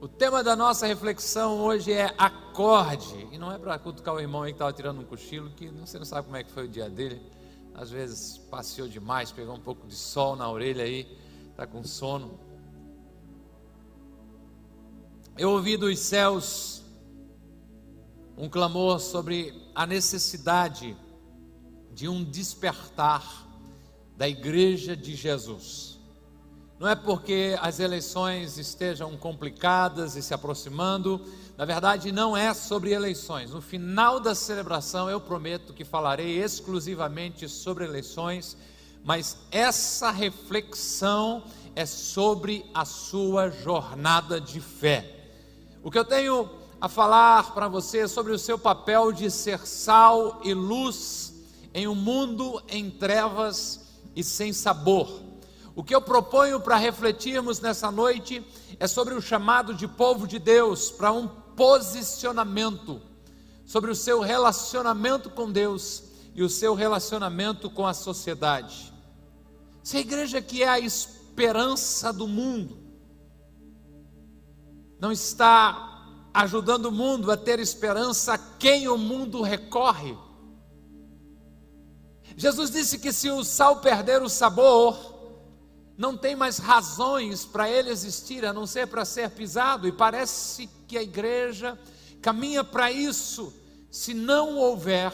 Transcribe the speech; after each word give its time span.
O 0.00 0.06
tema 0.06 0.44
da 0.44 0.54
nossa 0.54 0.86
reflexão 0.86 1.58
hoje 1.58 1.92
é 1.92 2.14
acorde. 2.16 3.26
E 3.32 3.38
não 3.38 3.50
é 3.50 3.58
para 3.58 3.76
cutucar 3.80 4.14
o 4.14 4.20
irmão 4.20 4.42
aí 4.44 4.52
que 4.52 4.54
estava 4.54 4.72
tirando 4.72 5.00
um 5.00 5.04
cochilo, 5.04 5.50
que 5.50 5.66
você 5.70 5.98
não 5.98 6.04
sabe 6.04 6.26
como 6.26 6.36
é 6.36 6.44
que 6.44 6.52
foi 6.52 6.66
o 6.66 6.68
dia 6.68 6.88
dele. 6.88 7.20
Às 7.74 7.90
vezes 7.90 8.38
passeou 8.38 8.86
demais, 8.86 9.32
pegou 9.32 9.56
um 9.56 9.60
pouco 9.60 9.88
de 9.88 9.96
sol 9.96 10.36
na 10.36 10.48
orelha 10.48 10.84
aí, 10.84 11.18
está 11.50 11.66
com 11.66 11.82
sono. 11.82 12.38
Eu 15.36 15.50
ouvi 15.50 15.76
dos 15.76 15.98
céus 15.98 16.80
um 18.36 18.48
clamor 18.48 19.00
sobre 19.00 19.52
a 19.74 19.84
necessidade 19.84 20.96
de 21.92 22.08
um 22.08 22.22
despertar 22.22 23.48
da 24.16 24.28
igreja 24.28 24.96
de 24.96 25.16
Jesus. 25.16 25.97
Não 26.78 26.86
é 26.88 26.94
porque 26.94 27.58
as 27.60 27.80
eleições 27.80 28.56
estejam 28.56 29.16
complicadas 29.16 30.14
e 30.14 30.22
se 30.22 30.32
aproximando, 30.32 31.20
na 31.56 31.64
verdade, 31.64 32.12
não 32.12 32.36
é 32.36 32.54
sobre 32.54 32.92
eleições. 32.92 33.50
No 33.50 33.60
final 33.60 34.20
da 34.20 34.32
celebração, 34.32 35.10
eu 35.10 35.20
prometo 35.20 35.72
que 35.72 35.84
falarei 35.84 36.40
exclusivamente 36.40 37.48
sobre 37.48 37.84
eleições, 37.84 38.56
mas 39.02 39.38
essa 39.50 40.12
reflexão 40.12 41.42
é 41.74 41.84
sobre 41.84 42.64
a 42.72 42.84
sua 42.84 43.50
jornada 43.50 44.40
de 44.40 44.60
fé. 44.60 45.32
O 45.82 45.90
que 45.90 45.98
eu 45.98 46.04
tenho 46.04 46.48
a 46.80 46.88
falar 46.88 47.54
para 47.54 47.66
você 47.66 48.00
é 48.00 48.06
sobre 48.06 48.32
o 48.32 48.38
seu 48.38 48.56
papel 48.56 49.10
de 49.10 49.32
ser 49.32 49.66
sal 49.66 50.40
e 50.44 50.54
luz 50.54 51.34
em 51.74 51.88
um 51.88 51.94
mundo 51.96 52.62
em 52.68 52.88
trevas 52.88 53.80
e 54.14 54.22
sem 54.22 54.52
sabor. 54.52 55.27
O 55.78 55.84
que 55.84 55.94
eu 55.94 56.02
proponho 56.02 56.58
para 56.58 56.74
refletirmos 56.74 57.60
nessa 57.60 57.88
noite 57.88 58.44
é 58.80 58.88
sobre 58.88 59.14
o 59.14 59.22
chamado 59.22 59.72
de 59.72 59.86
povo 59.86 60.26
de 60.26 60.36
Deus 60.36 60.90
para 60.90 61.12
um 61.12 61.28
posicionamento, 61.28 63.00
sobre 63.64 63.88
o 63.88 63.94
seu 63.94 64.18
relacionamento 64.18 65.30
com 65.30 65.48
Deus 65.48 66.02
e 66.34 66.42
o 66.42 66.48
seu 66.48 66.74
relacionamento 66.74 67.70
com 67.70 67.86
a 67.86 67.94
sociedade. 67.94 68.92
Se 69.80 69.98
a 69.98 70.00
igreja 70.00 70.42
que 70.42 70.64
é 70.64 70.68
a 70.68 70.80
esperança 70.80 72.12
do 72.12 72.26
mundo 72.26 72.76
não 74.98 75.12
está 75.12 76.08
ajudando 76.34 76.86
o 76.86 76.92
mundo 76.92 77.30
a 77.30 77.36
ter 77.36 77.60
esperança, 77.60 78.32
a 78.32 78.38
quem 78.38 78.88
o 78.88 78.98
mundo 78.98 79.42
recorre? 79.42 80.18
Jesus 82.36 82.68
disse 82.68 82.98
que 82.98 83.12
se 83.12 83.30
o 83.30 83.44
sal 83.44 83.76
perder 83.76 84.20
o 84.22 84.28
sabor, 84.28 85.07
não 85.98 86.16
tem 86.16 86.36
mais 86.36 86.58
razões 86.58 87.44
para 87.44 87.68
ele 87.68 87.90
existir 87.90 88.46
a 88.46 88.52
não 88.52 88.68
ser 88.68 88.86
para 88.86 89.04
ser 89.04 89.30
pisado, 89.30 89.88
e 89.88 89.90
parece 89.90 90.70
que 90.86 90.96
a 90.96 91.02
igreja 91.02 91.76
caminha 92.22 92.62
para 92.62 92.92
isso, 92.92 93.52
se 93.90 94.14
não 94.14 94.56
houver 94.56 95.12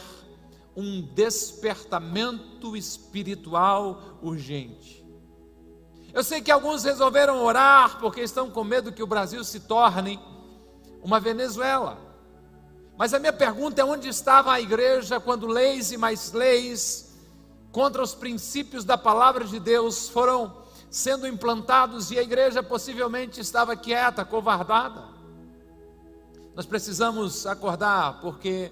um 0.77 1.00
despertamento 1.00 2.77
espiritual 2.77 4.18
urgente. 4.20 5.02
Eu 6.12 6.22
sei 6.22 6.42
que 6.42 6.50
alguns 6.50 6.84
resolveram 6.84 7.42
orar 7.42 7.98
porque 7.98 8.20
estão 8.20 8.50
com 8.50 8.62
medo 8.62 8.92
que 8.92 9.02
o 9.02 9.06
Brasil 9.06 9.42
se 9.42 9.60
torne 9.60 10.20
uma 11.02 11.18
Venezuela. 11.18 11.98
Mas 12.96 13.14
a 13.14 13.18
minha 13.18 13.32
pergunta 13.32 13.80
é: 13.80 13.84
onde 13.84 14.08
estava 14.08 14.52
a 14.52 14.60
igreja 14.60 15.18
quando 15.18 15.46
leis 15.46 15.92
e 15.92 15.96
mais 15.96 16.30
leis 16.32 17.14
contra 17.72 18.02
os 18.02 18.14
princípios 18.14 18.84
da 18.84 18.98
palavra 18.98 19.44
de 19.44 19.58
Deus 19.58 20.08
foram 20.08 20.63
sendo 20.94 21.26
implantados 21.26 22.12
e 22.12 22.18
a 22.20 22.22
igreja 22.22 22.62
possivelmente 22.62 23.40
estava 23.40 23.74
quieta, 23.74 24.24
covardada. 24.24 25.02
Nós 26.54 26.66
precisamos 26.66 27.46
acordar 27.46 28.20
porque 28.20 28.70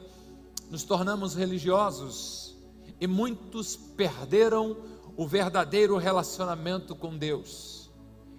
nos 0.70 0.84
tornamos 0.84 1.34
religiosos 1.34 2.56
e 3.00 3.08
muitos 3.08 3.74
perderam 3.74 4.76
o 5.16 5.26
verdadeiro 5.26 5.96
relacionamento 5.96 6.94
com 6.94 7.18
Deus. 7.18 7.90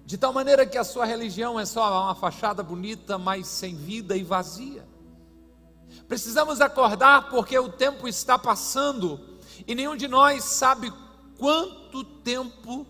De 0.06 0.18
tal 0.18 0.32
maneira 0.32 0.66
que 0.66 0.78
a 0.78 0.86
sua 0.86 1.04
religião 1.04 1.60
é 1.60 1.66
só 1.66 2.06
uma 2.06 2.16
fachada 2.16 2.64
bonita, 2.64 3.18
mas 3.18 3.48
sem 3.48 3.76
vida 3.76 4.16
e 4.16 4.24
vazia. 4.24 4.88
Precisamos 6.08 6.62
acordar 6.62 7.30
porque 7.30 7.60
o 7.60 7.68
tempo 7.68 8.08
está 8.08 8.40
passando 8.40 9.20
e 9.68 9.76
nenhum 9.76 9.98
de 9.98 10.08
nós 10.08 10.46
sabe 10.46 10.90
quanto 11.38 12.06
tempo 12.06 12.88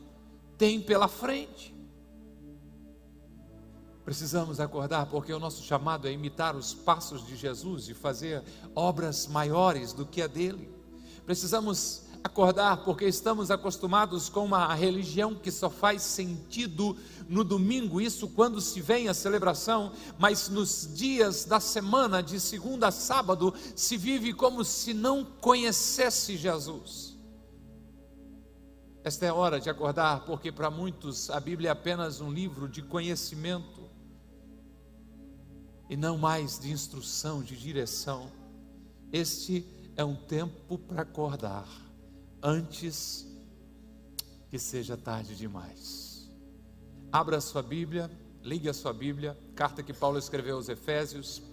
tem 0.63 0.79
pela 0.79 1.09
frente. 1.09 1.75
Precisamos 4.05 4.61
acordar 4.61 5.07
porque 5.07 5.33
o 5.33 5.39
nosso 5.39 5.61
chamado 5.61 6.07
é 6.07 6.11
imitar 6.13 6.55
os 6.55 6.73
passos 6.73 7.27
de 7.27 7.35
Jesus 7.35 7.89
e 7.89 7.93
fazer 7.93 8.41
obras 8.73 9.27
maiores 9.27 9.91
do 9.91 10.05
que 10.05 10.21
a 10.21 10.27
dele. 10.27 10.73
Precisamos 11.25 12.03
acordar 12.23 12.77
porque 12.85 13.03
estamos 13.03 13.51
acostumados 13.51 14.29
com 14.29 14.45
uma 14.45 14.73
religião 14.73 15.35
que 15.35 15.51
só 15.51 15.69
faz 15.69 16.01
sentido 16.01 16.95
no 17.27 17.43
domingo, 17.43 17.99
isso 17.99 18.29
quando 18.29 18.61
se 18.61 18.79
vem 18.79 19.09
a 19.09 19.13
celebração, 19.13 19.91
mas 20.17 20.47
nos 20.47 20.89
dias 20.95 21.43
da 21.43 21.59
semana, 21.59 22.23
de 22.23 22.39
segunda 22.39 22.87
a 22.87 22.91
sábado, 22.91 23.53
se 23.75 23.97
vive 23.97 24.31
como 24.31 24.63
se 24.63 24.93
não 24.93 25.25
conhecesse 25.25 26.37
Jesus. 26.37 27.12
Esta 29.03 29.25
é 29.25 29.29
a 29.29 29.33
hora 29.33 29.59
de 29.59 29.69
acordar, 29.69 30.23
porque 30.23 30.49
para 30.49 30.71
muitos 30.71 31.29
a 31.29 31.37
Bíblia 31.37 31.69
é 31.69 31.71
apenas 31.73 32.21
um 32.21 32.31
livro 32.31 32.69
de 32.69 32.81
conhecimento 32.81 33.89
e 35.89 35.97
não 35.97 36.17
mais 36.17 36.57
de 36.57 36.71
instrução, 36.71 37.43
de 37.43 37.57
direção. 37.57 38.31
Este 39.11 39.67
é 39.97 40.05
um 40.05 40.15
tempo 40.15 40.77
para 40.77 41.01
acordar 41.01 41.67
antes 42.41 43.27
que 44.49 44.57
seja 44.57 44.95
tarde 44.95 45.35
demais. 45.35 46.31
Abra 47.11 47.37
a 47.37 47.41
sua 47.41 47.61
Bíblia, 47.61 48.09
ligue 48.41 48.69
a 48.69 48.73
sua 48.73 48.93
Bíblia, 48.93 49.37
carta 49.53 49.83
que 49.83 49.91
Paulo 49.91 50.17
escreveu 50.17 50.55
aos 50.55 50.69
Efésios, 50.69 51.43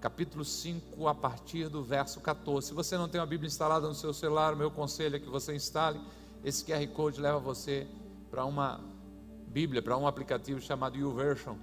capítulo 0.00 0.44
5, 0.44 1.08
a 1.08 1.14
partir 1.16 1.68
do 1.68 1.82
verso 1.82 2.20
14. 2.20 2.68
Se 2.68 2.74
você 2.74 2.96
não 2.96 3.08
tem 3.08 3.20
uma 3.20 3.26
Bíblia 3.26 3.48
instalada 3.48 3.88
no 3.88 3.94
seu 3.94 4.14
celular, 4.14 4.54
o 4.54 4.56
meu 4.56 4.70
conselho 4.70 5.16
é 5.16 5.18
que 5.18 5.28
você 5.28 5.52
instale 5.52 6.00
esse 6.44 6.64
QR 6.64 6.86
Code 6.88 7.20
leva 7.20 7.38
você 7.38 7.86
para 8.30 8.44
uma 8.44 8.80
Bíblia, 9.46 9.82
para 9.82 9.96
um 9.96 10.06
aplicativo 10.06 10.60
chamado 10.60 10.96
YouVersion, 10.96 11.56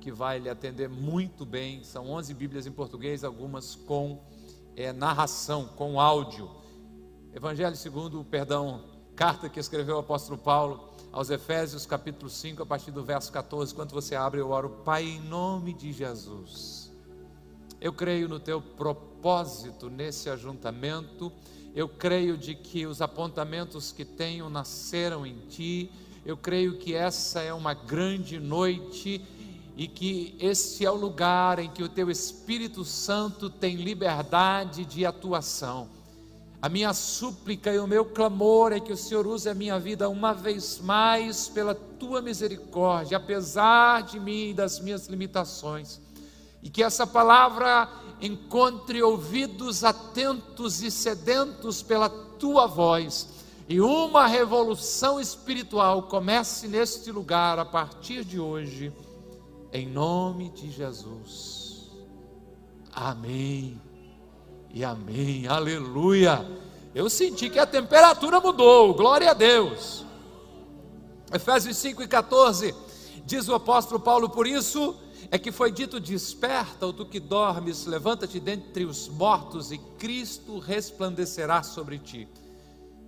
que 0.00 0.12
vai 0.12 0.38
lhe 0.38 0.48
atender 0.48 0.88
muito 0.88 1.46
bem. 1.46 1.82
São 1.84 2.10
11 2.10 2.34
Bíblias 2.34 2.66
em 2.66 2.72
português, 2.72 3.24
algumas 3.24 3.74
com 3.74 4.20
é, 4.76 4.92
narração, 4.92 5.66
com 5.76 6.00
áudio. 6.00 6.50
Evangelho 7.32 7.76
segundo, 7.76 8.24
perdão, 8.24 8.84
carta 9.14 9.48
que 9.48 9.58
escreveu 9.58 9.96
o 9.96 10.00
apóstolo 10.00 10.36
Paulo 10.38 10.90
aos 11.10 11.30
Efésios, 11.30 11.86
capítulo 11.86 12.28
5, 12.28 12.62
a 12.62 12.66
partir 12.66 12.90
do 12.90 13.02
verso 13.02 13.32
14. 13.32 13.74
Quando 13.74 13.92
você 13.92 14.14
abre, 14.14 14.40
eu 14.40 14.50
oro, 14.50 14.68
Pai, 14.84 15.04
em 15.04 15.20
nome 15.20 15.72
de 15.72 15.92
Jesus. 15.92 16.92
Eu 17.80 17.92
creio 17.92 18.28
no 18.28 18.38
teu 18.38 18.60
propósito 18.60 19.88
nesse 19.88 20.28
ajuntamento 20.28 21.32
eu 21.76 21.86
creio 21.86 22.38
de 22.38 22.54
que 22.54 22.86
os 22.86 23.02
apontamentos 23.02 23.92
que 23.92 24.02
tenho 24.02 24.48
nasceram 24.48 25.26
em 25.26 25.36
ti. 25.46 25.92
Eu 26.24 26.34
creio 26.34 26.78
que 26.78 26.94
essa 26.94 27.42
é 27.42 27.52
uma 27.52 27.74
grande 27.74 28.40
noite 28.40 29.20
e 29.76 29.86
que 29.86 30.34
esse 30.40 30.86
é 30.86 30.90
o 30.90 30.94
lugar 30.94 31.58
em 31.58 31.68
que 31.68 31.82
o 31.82 31.88
teu 31.88 32.10
Espírito 32.10 32.82
Santo 32.82 33.50
tem 33.50 33.76
liberdade 33.76 34.86
de 34.86 35.04
atuação. 35.04 35.90
A 36.62 36.68
minha 36.70 36.94
súplica 36.94 37.70
e 37.70 37.78
o 37.78 37.86
meu 37.86 38.06
clamor 38.06 38.72
é 38.72 38.80
que 38.80 38.94
o 38.94 38.96
Senhor 38.96 39.26
use 39.26 39.46
a 39.46 39.54
minha 39.54 39.78
vida 39.78 40.08
uma 40.08 40.32
vez 40.32 40.80
mais 40.80 41.46
pela 41.46 41.74
tua 41.74 42.22
misericórdia, 42.22 43.18
apesar 43.18 44.02
de 44.02 44.18
mim 44.18 44.48
e 44.48 44.54
das 44.54 44.80
minhas 44.80 45.08
limitações 45.08 46.00
e 46.62 46.70
que 46.70 46.82
essa 46.82 47.06
palavra 47.06 47.88
encontre 48.20 49.02
ouvidos 49.02 49.84
atentos 49.84 50.82
e 50.82 50.90
sedentos 50.90 51.82
pela 51.82 52.08
tua 52.08 52.66
voz, 52.66 53.28
e 53.68 53.80
uma 53.80 54.26
revolução 54.26 55.20
espiritual 55.20 56.04
comece 56.04 56.68
neste 56.68 57.10
lugar 57.10 57.58
a 57.58 57.64
partir 57.64 58.24
de 58.24 58.38
hoje, 58.38 58.92
em 59.72 59.86
nome 59.88 60.50
de 60.50 60.70
Jesus. 60.70 61.90
Amém 62.92 63.80
e 64.72 64.84
amém, 64.84 65.46
aleluia. 65.48 66.46
Eu 66.94 67.10
senti 67.10 67.50
que 67.50 67.58
a 67.58 67.66
temperatura 67.66 68.40
mudou, 68.40 68.94
glória 68.94 69.30
a 69.30 69.34
Deus. 69.34 70.06
Efésios 71.32 71.76
5 71.76 72.02
e 72.02 72.08
14, 72.08 72.74
diz 73.24 73.48
o 73.48 73.54
apóstolo 73.54 74.00
Paulo, 74.00 74.30
por 74.30 74.46
isso 74.46 74.94
é 75.36 75.38
que 75.38 75.52
foi 75.52 75.70
dito: 75.70 76.00
Desperta, 76.00 76.86
ou 76.86 76.92
tu 76.92 77.04
que 77.04 77.20
dormes, 77.20 77.84
levanta-te 77.84 78.40
dentre 78.40 78.84
os 78.84 79.06
mortos 79.06 79.70
e 79.70 79.78
Cristo 79.98 80.58
resplandecerá 80.58 81.62
sobre 81.62 81.98
ti. 81.98 82.26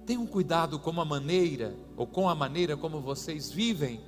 Tenham 0.06 0.26
cuidado 0.26 0.78
com 0.78 1.00
a 1.00 1.04
maneira, 1.04 1.74
ou 1.96 2.06
com 2.06 2.28
a 2.28 2.34
maneira 2.34 2.76
como 2.76 3.00
vocês 3.00 3.50
vivem, 3.50 4.00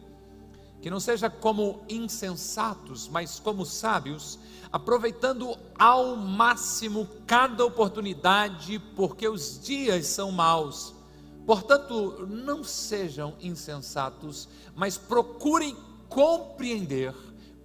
que 0.82 0.90
não 0.90 1.00
seja 1.00 1.30
como 1.30 1.82
insensatos, 1.88 3.08
mas 3.08 3.40
como 3.40 3.64
sábios, 3.64 4.38
aproveitando 4.70 5.56
ao 5.78 6.14
máximo 6.14 7.08
cada 7.26 7.64
oportunidade, 7.64 8.78
porque 8.94 9.26
os 9.28 9.58
dias 9.60 10.06
são 10.06 10.30
maus. 10.30 10.94
Portanto, 11.46 12.26
não 12.28 12.62
sejam 12.62 13.34
insensatos, 13.40 14.46
mas 14.74 14.98
procurem 14.98 15.74
compreender 16.08 17.14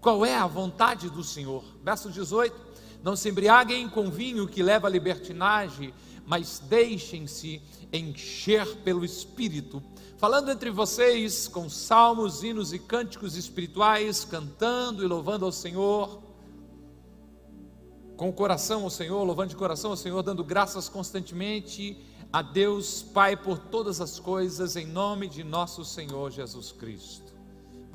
qual 0.05 0.23
é 0.23 0.35
a 0.35 0.45
vontade 0.45 1.09
do 1.09 1.23
Senhor. 1.23 1.63
Verso 1.83 2.11
18: 2.11 2.55
Não 3.01 3.15
se 3.15 3.27
embriaguem 3.27 3.89
com 3.89 4.11
vinho 4.11 4.47
que 4.47 4.61
leva 4.61 4.85
à 4.85 4.89
libertinagem, 4.91 5.91
mas 6.27 6.59
deixem-se 6.59 7.59
encher 7.91 8.67
pelo 8.83 9.03
Espírito 9.03 9.81
falando 10.17 10.51
entre 10.51 10.69
vocês 10.69 11.47
com 11.47 11.67
salmos, 11.69 12.43
hinos 12.43 12.71
e 12.71 12.77
cânticos 12.77 13.35
espirituais, 13.35 14.23
cantando 14.23 15.03
e 15.03 15.07
louvando 15.07 15.43
ao 15.43 15.51
Senhor, 15.51 16.21
com 18.15 18.29
o 18.29 18.33
coração 18.33 18.83
ao 18.83 18.89
Senhor, 18.91 19.23
louvando 19.23 19.49
de 19.49 19.55
coração 19.55 19.89
ao 19.91 19.97
Senhor, 19.97 20.21
dando 20.21 20.43
graças 20.43 20.87
constantemente 20.87 21.97
a 22.31 22.43
Deus 22.43 23.01
Pai 23.01 23.35
por 23.35 23.57
todas 23.57 23.99
as 23.99 24.19
coisas, 24.19 24.75
em 24.75 24.85
nome 24.85 25.27
de 25.27 25.43
nosso 25.43 25.83
Senhor 25.83 26.31
Jesus 26.31 26.71
Cristo. 26.71 27.24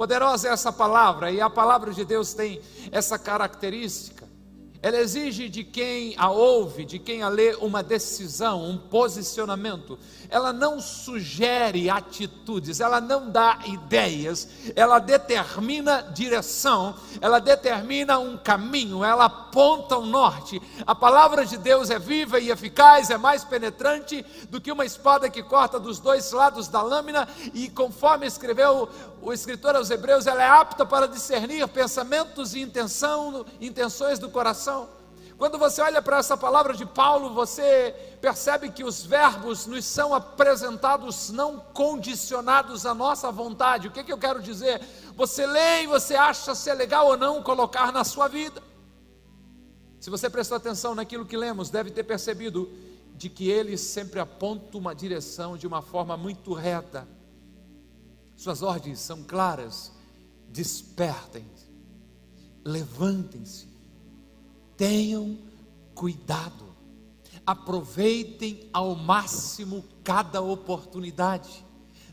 Poderosa 0.01 0.49
é 0.49 0.53
essa 0.53 0.73
palavra, 0.73 1.31
e 1.31 1.43
a 1.43 1.51
palavra 1.51 1.93
de 1.93 2.07
Deus 2.07 2.33
tem 2.33 2.59
essa 2.91 3.19
característica 3.19 4.27
ela 4.83 4.97
exige 4.97 5.49
de 5.51 5.63
quem 5.63 6.15
a 6.17 6.31
ouve, 6.31 6.87
de 6.87 6.99
quem 6.99 7.23
a 7.23 7.29
lê, 7.29 7.55
uma 7.57 7.83
decisão, 7.83 8.65
um 8.65 8.79
posicionamento. 8.79 9.99
Ela 10.31 10.55
não 10.55 10.81
sugere 10.81 11.91
atitudes, 11.91 12.81
ela 12.81 12.99
não 12.99 13.31
dá 13.31 13.59
ideias, 13.67 14.49
ela 14.75 14.99
determina 14.99 16.01
direção, 16.15 16.95
ela 17.21 17.39
determina 17.39 18.19
um 18.19 18.39
caminho, 18.39 19.05
ela 19.05 19.27
aponta 19.27 19.99
o 19.99 20.03
um 20.03 20.07
norte. 20.07 20.63
A 20.87 20.95
palavra 20.95 21.45
de 21.45 21.59
Deus 21.59 21.91
é 21.91 21.99
viva 21.99 22.41
e 22.41 22.51
eficaz, 22.51 23.11
é 23.11 23.19
mais 23.19 23.45
penetrante 23.45 24.25
do 24.49 24.63
que 24.63 24.73
uma 24.73 24.87
espada 24.87 25.29
que 25.29 25.43
corta 25.43 25.79
dos 25.79 26.01
dois 26.01 26.33
lados 26.33 26.69
da 26.69 26.81
lâmina, 26.81 27.29
e 27.53 27.69
conforme 27.69 28.27
escreveu 28.27 28.89
o 29.23 29.33
escritor 29.33 29.77
aos 29.77 29.91
Hebreus, 29.91 30.27
ela 30.27 30.43
é 30.43 30.49
apta 30.49 30.87
para 30.87 31.07
discernir 31.07 31.67
pensamentos 31.69 32.55
e 32.55 32.61
intenção, 32.61 33.45
intenções 33.61 34.19
do 34.19 34.31
coração. 34.31 34.89
Quando 35.37 35.59
você 35.59 35.81
olha 35.81 36.03
para 36.03 36.19
essa 36.19 36.37
palavra 36.37 36.75
de 36.75 36.85
Paulo, 36.85 37.33
você 37.33 37.95
percebe 38.21 38.71
que 38.71 38.85
os 38.85 39.05
verbos 39.05 39.67
nos 39.67 39.85
são 39.87 40.15
apresentados 40.15 41.31
não 41.31 41.59
condicionados 41.59 42.85
à 42.85 42.95
nossa 42.95 43.31
vontade. 43.33 43.89
O 43.89 43.91
que, 43.91 44.05
que 44.05 44.13
eu 44.13 44.19
quero 44.19 44.43
dizer? 44.43 44.83
Você 45.17 45.47
lê 45.47 45.85
e 45.85 45.87
você 45.87 46.15
acha 46.15 46.55
se 46.55 46.69
é 46.69 46.75
legal 46.75 47.07
ou 47.07 47.17
não 47.17 47.43
colocar 47.43 47.91
na 47.91 48.05
sua 48.05 48.29
vida. 48.29 48.63
Se 49.99 50.11
você 50.11 50.29
prestou 50.29 50.57
atenção 50.57 50.95
naquilo 50.95 51.25
que 51.25 51.37
lemos, 51.37 51.71
deve 51.71 51.91
ter 51.91 52.05
percebido 52.05 52.71
de 53.15 53.29
que 53.29 53.51
ele 53.51 53.77
sempre 53.79 54.21
aponta 54.21 54.77
uma 54.77 54.95
direção 54.95 55.57
de 55.57 55.67
uma 55.67 55.81
forma 55.81 56.17
muito 56.17 56.53
reta 56.53 57.07
suas 58.41 58.63
ordens 58.63 58.99
são 59.01 59.23
claras. 59.23 59.93
Despertem, 60.49 61.47
levantem-se, 62.65 63.69
tenham 64.79 65.39
cuidado, 65.95 66.65
aproveitem 67.47 68.69
ao 68.73 68.97
máximo 68.97 69.85
cada 70.03 70.41
oportunidade. 70.41 71.65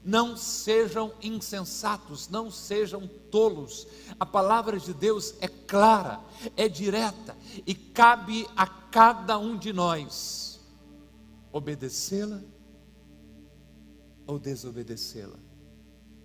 Não 0.04 0.36
sejam 0.36 1.14
insensatos, 1.22 2.28
não 2.28 2.52
sejam 2.52 3.08
tolos. 3.32 3.88
A 4.20 4.26
palavra 4.26 4.78
de 4.78 4.94
Deus 4.94 5.34
é 5.40 5.48
clara, 5.48 6.20
é 6.58 6.68
direta 6.68 7.38
e 7.66 7.74
cabe 7.74 8.46
a 8.54 8.68
cada 8.68 9.38
um 9.40 9.58
de 9.58 9.72
nós 9.72 10.60
obedecê-la 11.54 12.42
ou 14.28 14.38
desobedecê-la. 14.38 15.47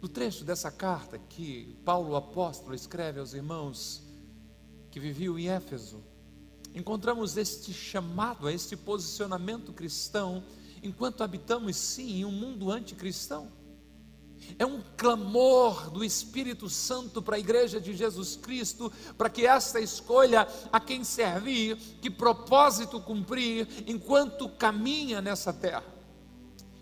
No 0.02 0.08
trecho 0.08 0.44
dessa 0.44 0.68
carta 0.68 1.16
que 1.16 1.78
Paulo 1.84 2.16
apóstolo 2.16 2.74
escreve 2.74 3.20
aos 3.20 3.34
irmãos 3.34 4.02
que 4.90 4.98
viviam 4.98 5.38
em 5.38 5.48
Éfeso, 5.48 6.02
encontramos 6.74 7.36
este 7.36 7.72
chamado 7.72 8.50
este 8.50 8.76
posicionamento 8.76 9.72
cristão, 9.72 10.42
enquanto 10.82 11.22
habitamos 11.22 11.76
sim 11.76 12.18
em 12.18 12.24
um 12.24 12.32
mundo 12.32 12.68
anticristão. 12.72 13.48
É 14.58 14.66
um 14.66 14.82
clamor 14.96 15.88
do 15.88 16.04
Espírito 16.04 16.68
Santo 16.68 17.22
para 17.22 17.36
a 17.36 17.38
igreja 17.38 17.80
de 17.80 17.94
Jesus 17.94 18.34
Cristo, 18.34 18.92
para 19.16 19.30
que 19.30 19.46
esta 19.46 19.78
escolha 19.78 20.48
a 20.72 20.80
quem 20.80 21.04
servir, 21.04 21.76
que 21.76 22.10
propósito 22.10 23.00
cumprir, 23.00 23.68
enquanto 23.86 24.48
caminha 24.48 25.20
nessa 25.20 25.52
terra. 25.52 25.84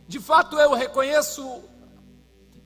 De 0.08 0.18
fato, 0.18 0.58
eu 0.58 0.72
reconheço 0.72 1.68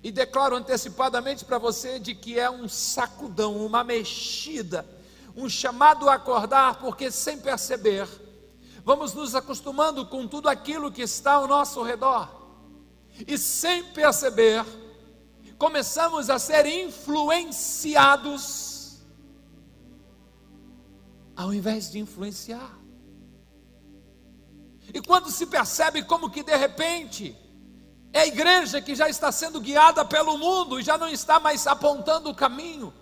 e 0.05 0.13
declaro 0.13 0.55
antecipadamente 0.55 1.45
para 1.47 1.57
você 1.57 1.99
de 1.99 2.15
que 2.15 2.39
é 2.39 2.51
um 2.51 2.69
sacudão, 2.69 3.65
uma 3.65 3.83
mexida, 3.83 4.87
um 5.35 5.49
chamado 5.49 6.11
a 6.11 6.17
acordar, 6.17 6.79
porque 6.79 7.11
sem 7.11 7.39
perceber, 7.39 8.07
vamos 8.85 9.15
nos 9.15 9.35
acostumando 9.35 10.05
com 10.05 10.29
tudo 10.29 10.51
aquilo 10.51 10.93
que 10.93 11.01
está 11.01 11.33
ao 11.33 11.49
nosso 11.49 11.83
redor, 11.83 12.29
e 13.27 13.39
sem 13.39 13.83
perceber, 13.83 14.63
começamos 15.57 16.29
a 16.29 16.39
ser 16.39 16.67
influenciados, 16.67 18.99
ao 21.35 21.55
invés 21.55 21.91
de 21.91 21.99
influenciar. 21.99 22.79
E 24.93 25.01
quando 25.01 25.31
se 25.31 25.47
percebe 25.47 26.03
como 26.03 26.29
que 26.29 26.43
de 26.43 26.55
repente, 26.55 27.35
é 28.15 28.21
a 28.21 28.27
igreja 28.29 28.81
que 28.81 28.95
já 28.95 29.09
está 29.09 29.33
sendo 29.33 29.61
guiada 29.61 30.05
pelo 30.05 30.39
mundo 30.39 30.79
e 30.79 30.85
já 30.85 30.97
não 30.97 31.09
está 31.09 31.41
mais 31.41 31.67
apontando 31.67 32.31
o 32.31 32.35
caminho. 32.35 32.95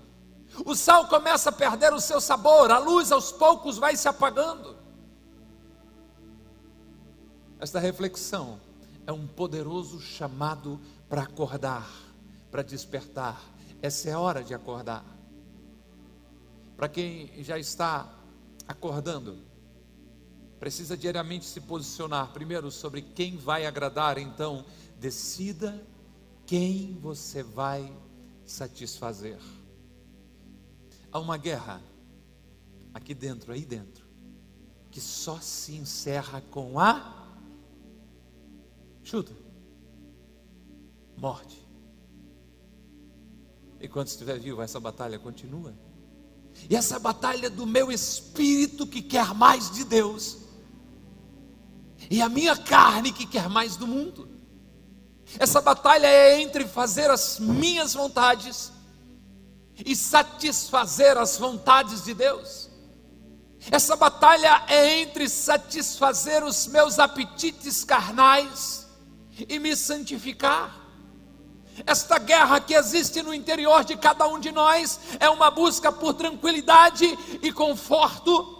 O 0.64 0.74
sal 0.74 1.06
começa 1.06 1.50
a 1.50 1.52
perder 1.52 1.92
o 1.92 2.00
seu 2.00 2.18
sabor, 2.18 2.70
a 2.70 2.78
luz 2.78 3.12
aos 3.12 3.30
poucos 3.30 3.76
vai 3.76 3.94
se 3.94 4.08
apagando. 4.08 4.74
Esta 7.60 7.78
reflexão 7.78 8.58
é 9.06 9.12
um 9.12 9.26
poderoso 9.26 10.00
chamado 10.00 10.80
para 11.10 11.22
acordar, 11.22 11.88
para 12.50 12.62
despertar. 12.62 13.38
Essa 13.82 14.08
é 14.08 14.12
a 14.12 14.18
hora 14.18 14.42
de 14.42 14.54
acordar. 14.54 15.04
Para 16.74 16.88
quem 16.88 17.30
já 17.44 17.58
está 17.58 18.10
acordando, 18.66 19.38
precisa 20.58 20.96
diariamente 20.96 21.44
se 21.44 21.60
posicionar 21.60 22.32
primeiro 22.32 22.70
sobre 22.70 23.02
quem 23.02 23.36
vai 23.36 23.66
agradar, 23.66 24.16
então 24.16 24.64
Decida 25.02 25.84
quem 26.46 26.96
você 27.00 27.42
vai 27.42 27.92
satisfazer. 28.46 29.36
Há 31.10 31.18
uma 31.18 31.36
guerra 31.36 31.82
aqui 32.94 33.12
dentro, 33.12 33.52
aí 33.52 33.64
dentro, 33.64 34.06
que 34.92 35.00
só 35.00 35.40
se 35.40 35.74
encerra 35.74 36.40
com 36.52 36.78
a 36.78 37.34
chuta, 39.02 39.32
morte. 41.16 41.66
E 43.80 43.88
quando 43.88 44.06
estiver 44.06 44.38
vivo, 44.38 44.62
essa 44.62 44.78
batalha 44.78 45.18
continua. 45.18 45.74
E 46.70 46.76
essa 46.76 47.00
batalha 47.00 47.50
do 47.50 47.66
meu 47.66 47.90
espírito 47.90 48.86
que 48.86 49.02
quer 49.02 49.34
mais 49.34 49.68
de 49.68 49.82
Deus, 49.82 50.38
e 52.08 52.22
a 52.22 52.28
minha 52.28 52.56
carne 52.56 53.10
que 53.10 53.26
quer 53.26 53.48
mais 53.48 53.74
do 53.74 53.88
mundo. 53.88 54.41
Essa 55.38 55.60
batalha 55.60 56.06
é 56.06 56.40
entre 56.40 56.66
fazer 56.66 57.10
as 57.10 57.38
minhas 57.38 57.94
vontades 57.94 58.72
e 59.84 59.96
satisfazer 59.96 61.16
as 61.16 61.38
vontades 61.38 62.04
de 62.04 62.14
Deus. 62.14 62.70
Essa 63.70 63.96
batalha 63.96 64.64
é 64.68 65.00
entre 65.00 65.28
satisfazer 65.28 66.42
os 66.44 66.66
meus 66.66 66.98
apetites 66.98 67.84
carnais 67.84 68.86
e 69.48 69.58
me 69.58 69.74
santificar. 69.76 70.78
Esta 71.86 72.18
guerra 72.18 72.60
que 72.60 72.74
existe 72.74 73.22
no 73.22 73.32
interior 73.32 73.82
de 73.82 73.96
cada 73.96 74.28
um 74.28 74.38
de 74.38 74.52
nós 74.52 75.00
é 75.18 75.30
uma 75.30 75.50
busca 75.50 75.90
por 75.90 76.12
tranquilidade 76.12 77.06
e 77.40 77.50
conforto, 77.50 78.58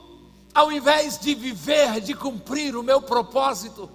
ao 0.55 0.73
invés 0.73 1.19
de 1.19 1.35
viver, 1.35 2.01
de 2.01 2.15
cumprir 2.15 2.75
o 2.75 2.83
meu 2.83 3.03
propósito 3.03 3.91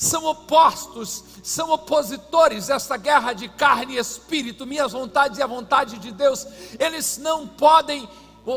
são 0.00 0.24
opostos, 0.24 1.22
são 1.42 1.70
opositores 1.70 2.70
essa 2.70 2.96
guerra 2.96 3.34
de 3.34 3.50
carne 3.50 3.96
e 3.96 3.98
espírito, 3.98 4.66
minhas 4.66 4.92
vontades 4.92 5.38
e 5.38 5.42
a 5.42 5.46
vontade 5.46 5.98
de 5.98 6.10
Deus. 6.10 6.46
Eles 6.78 7.18
não 7.18 7.46
podem, 7.46 8.08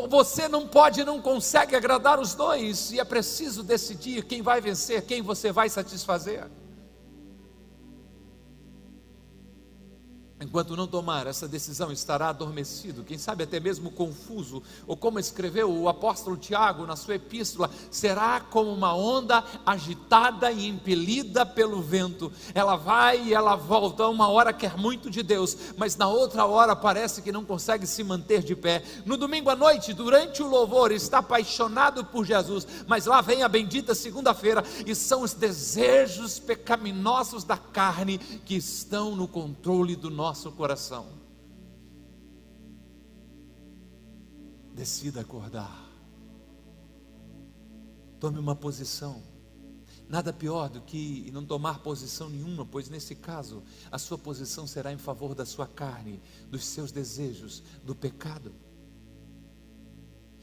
você 0.08 0.48
não 0.48 0.66
pode, 0.66 1.04
não 1.04 1.20
consegue 1.20 1.76
agradar 1.76 2.18
os 2.18 2.34
dois, 2.34 2.92
e 2.92 2.98
é 2.98 3.04
preciso 3.04 3.62
decidir 3.62 4.24
quem 4.24 4.40
vai 4.40 4.58
vencer, 4.58 5.04
quem 5.04 5.20
você 5.20 5.52
vai 5.52 5.68
satisfazer. 5.68 6.46
Enquanto 10.44 10.76
não 10.76 10.86
tomar 10.86 11.26
essa 11.26 11.48
decisão, 11.48 11.90
estará 11.90 12.28
adormecido, 12.28 13.02
quem 13.02 13.16
sabe 13.16 13.44
até 13.44 13.58
mesmo 13.58 13.90
confuso, 13.90 14.62
ou 14.86 14.94
como 14.94 15.18
escreveu 15.18 15.72
o 15.72 15.88
apóstolo 15.88 16.36
Tiago 16.36 16.84
na 16.84 16.96
sua 16.96 17.14
epístola, 17.14 17.70
será 17.90 18.40
como 18.40 18.70
uma 18.70 18.94
onda 18.94 19.42
agitada 19.64 20.52
e 20.52 20.68
impelida 20.68 21.46
pelo 21.46 21.80
vento. 21.80 22.30
Ela 22.54 22.76
vai 22.76 23.28
e 23.28 23.32
ela 23.32 23.56
volta, 23.56 24.06
uma 24.06 24.28
hora 24.28 24.52
quer 24.52 24.76
muito 24.76 25.10
de 25.10 25.22
Deus, 25.22 25.56
mas 25.78 25.96
na 25.96 26.08
outra 26.08 26.44
hora 26.44 26.76
parece 26.76 27.22
que 27.22 27.32
não 27.32 27.42
consegue 27.42 27.86
se 27.86 28.04
manter 28.04 28.42
de 28.42 28.54
pé. 28.54 28.84
No 29.06 29.16
domingo 29.16 29.48
à 29.48 29.56
noite, 29.56 29.94
durante 29.94 30.42
o 30.42 30.46
louvor, 30.46 30.92
está 30.92 31.18
apaixonado 31.18 32.04
por 32.04 32.26
Jesus, 32.26 32.66
mas 32.86 33.06
lá 33.06 33.22
vem 33.22 33.42
a 33.42 33.48
bendita 33.48 33.94
segunda-feira 33.94 34.62
e 34.84 34.94
são 34.94 35.22
os 35.22 35.32
desejos 35.32 36.38
pecaminosos 36.38 37.44
da 37.44 37.56
carne 37.56 38.18
que 38.18 38.56
estão 38.56 39.16
no 39.16 39.26
controle 39.26 39.96
do 39.96 40.10
nosso 40.10 40.33
nosso 40.34 40.50
coração. 40.50 41.06
Decida 44.74 45.20
acordar. 45.20 45.88
Tome 48.18 48.40
uma 48.40 48.56
posição. 48.56 49.22
Nada 50.08 50.32
pior 50.32 50.68
do 50.68 50.80
que 50.80 51.30
não 51.30 51.46
tomar 51.46 51.84
posição 51.84 52.28
nenhuma, 52.28 52.66
pois 52.66 52.88
nesse 52.88 53.14
caso 53.14 53.62
a 53.92 53.96
sua 53.96 54.18
posição 54.18 54.66
será 54.66 54.92
em 54.92 54.98
favor 54.98 55.36
da 55.36 55.46
sua 55.46 55.68
carne, 55.68 56.20
dos 56.50 56.64
seus 56.64 56.90
desejos, 56.90 57.62
do 57.84 57.94
pecado. 57.94 58.52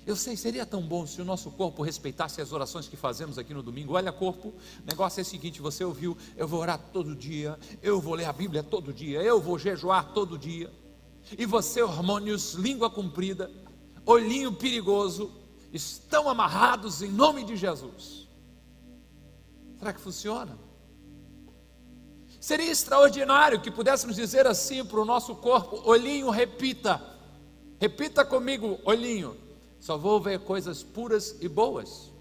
Eu 0.06 0.16
sei, 0.16 0.36
seria 0.36 0.66
tão 0.66 0.82
bom 0.82 1.06
se 1.06 1.22
o 1.22 1.26
nosso 1.26 1.52
corpo 1.52 1.84
respeitasse 1.84 2.42
as 2.42 2.52
orações 2.52 2.88
que 2.88 2.98
fazemos 2.98 3.38
aqui 3.38 3.54
no 3.54 3.62
domingo. 3.62 3.94
Olha, 3.94 4.12
corpo, 4.12 4.48
o 4.50 4.86
negócio 4.86 5.20
é 5.20 5.22
o 5.22 5.26
seguinte: 5.26 5.62
você 5.62 5.84
ouviu, 5.84 6.18
eu 6.36 6.48
vou 6.48 6.60
orar 6.60 6.80
todo 6.92 7.16
dia, 7.16 7.58
eu 7.84 8.02
vou 8.02 8.16
ler 8.16 8.26
a 8.26 8.34
Bíblia 8.34 8.64
todo 8.64 8.92
dia, 8.92 9.22
eu 9.22 9.40
vou 9.40 9.60
jejuar 9.60 10.12
todo 10.14 10.40
dia. 10.40 10.74
E 11.38 11.46
você, 11.46 11.84
hormônios, 11.84 12.54
língua 12.54 12.90
comprida, 12.90 13.52
olhinho 14.04 14.52
perigoso, 14.52 15.32
estão 15.72 16.28
amarrados 16.28 17.04
em 17.04 17.12
nome 17.12 17.44
de 17.44 17.56
Jesus. 17.56 18.28
Será 19.78 19.94
que 19.94 20.02
funciona? 20.02 20.58
Seria 22.40 22.72
extraordinário 22.72 23.62
que 23.62 23.70
pudéssemos 23.70 24.16
dizer 24.16 24.48
assim 24.48 24.84
para 24.84 25.00
o 25.00 25.06
nosso 25.06 25.36
corpo: 25.36 25.80
olhinho, 25.86 26.32
repita, 26.32 27.00
repita 27.80 28.26
comigo, 28.26 28.80
olhinho 28.84 29.41
só 29.82 29.98
vou 29.98 30.22
ver 30.22 30.40
coisas 30.42 30.84
puras 30.84 31.36
e 31.42 31.50
boas. 31.50 32.12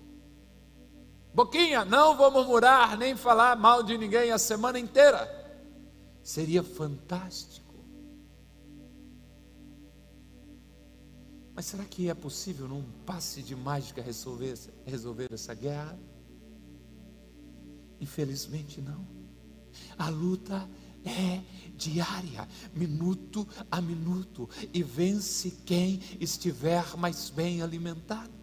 Boquinha, 1.35 1.85
não 1.85 2.17
vou 2.17 2.31
murmurar 2.31 2.97
nem 2.97 3.15
falar 3.15 3.55
mal 3.55 3.83
de 3.83 3.99
ninguém 3.99 4.33
a 4.33 4.39
semana 4.39 4.79
inteira. 4.79 5.29
Seria 6.23 6.63
fantástico. 6.63 7.75
Mas 11.55 11.67
será 11.67 11.85
que 11.85 12.09
é 12.09 12.15
possível 12.15 12.67
num 12.67 12.83
passe 13.05 13.43
de 13.43 13.55
mágica 13.55 14.01
resolver, 14.01 14.55
resolver 14.87 15.29
essa 15.31 15.53
guerra? 15.53 15.99
Infelizmente 18.01 18.81
não. 18.81 19.07
A 19.99 20.09
luta 20.09 20.67
é 21.05 21.41
diária, 21.77 22.47
minuto 22.75 23.49
a 23.71 23.81
minuto, 23.81 24.49
e 24.73 24.83
vence 24.83 25.51
quem 25.65 26.01
estiver 26.21 26.97
mais 26.97 27.31
bem 27.31 27.63
alimentado. 27.63 28.41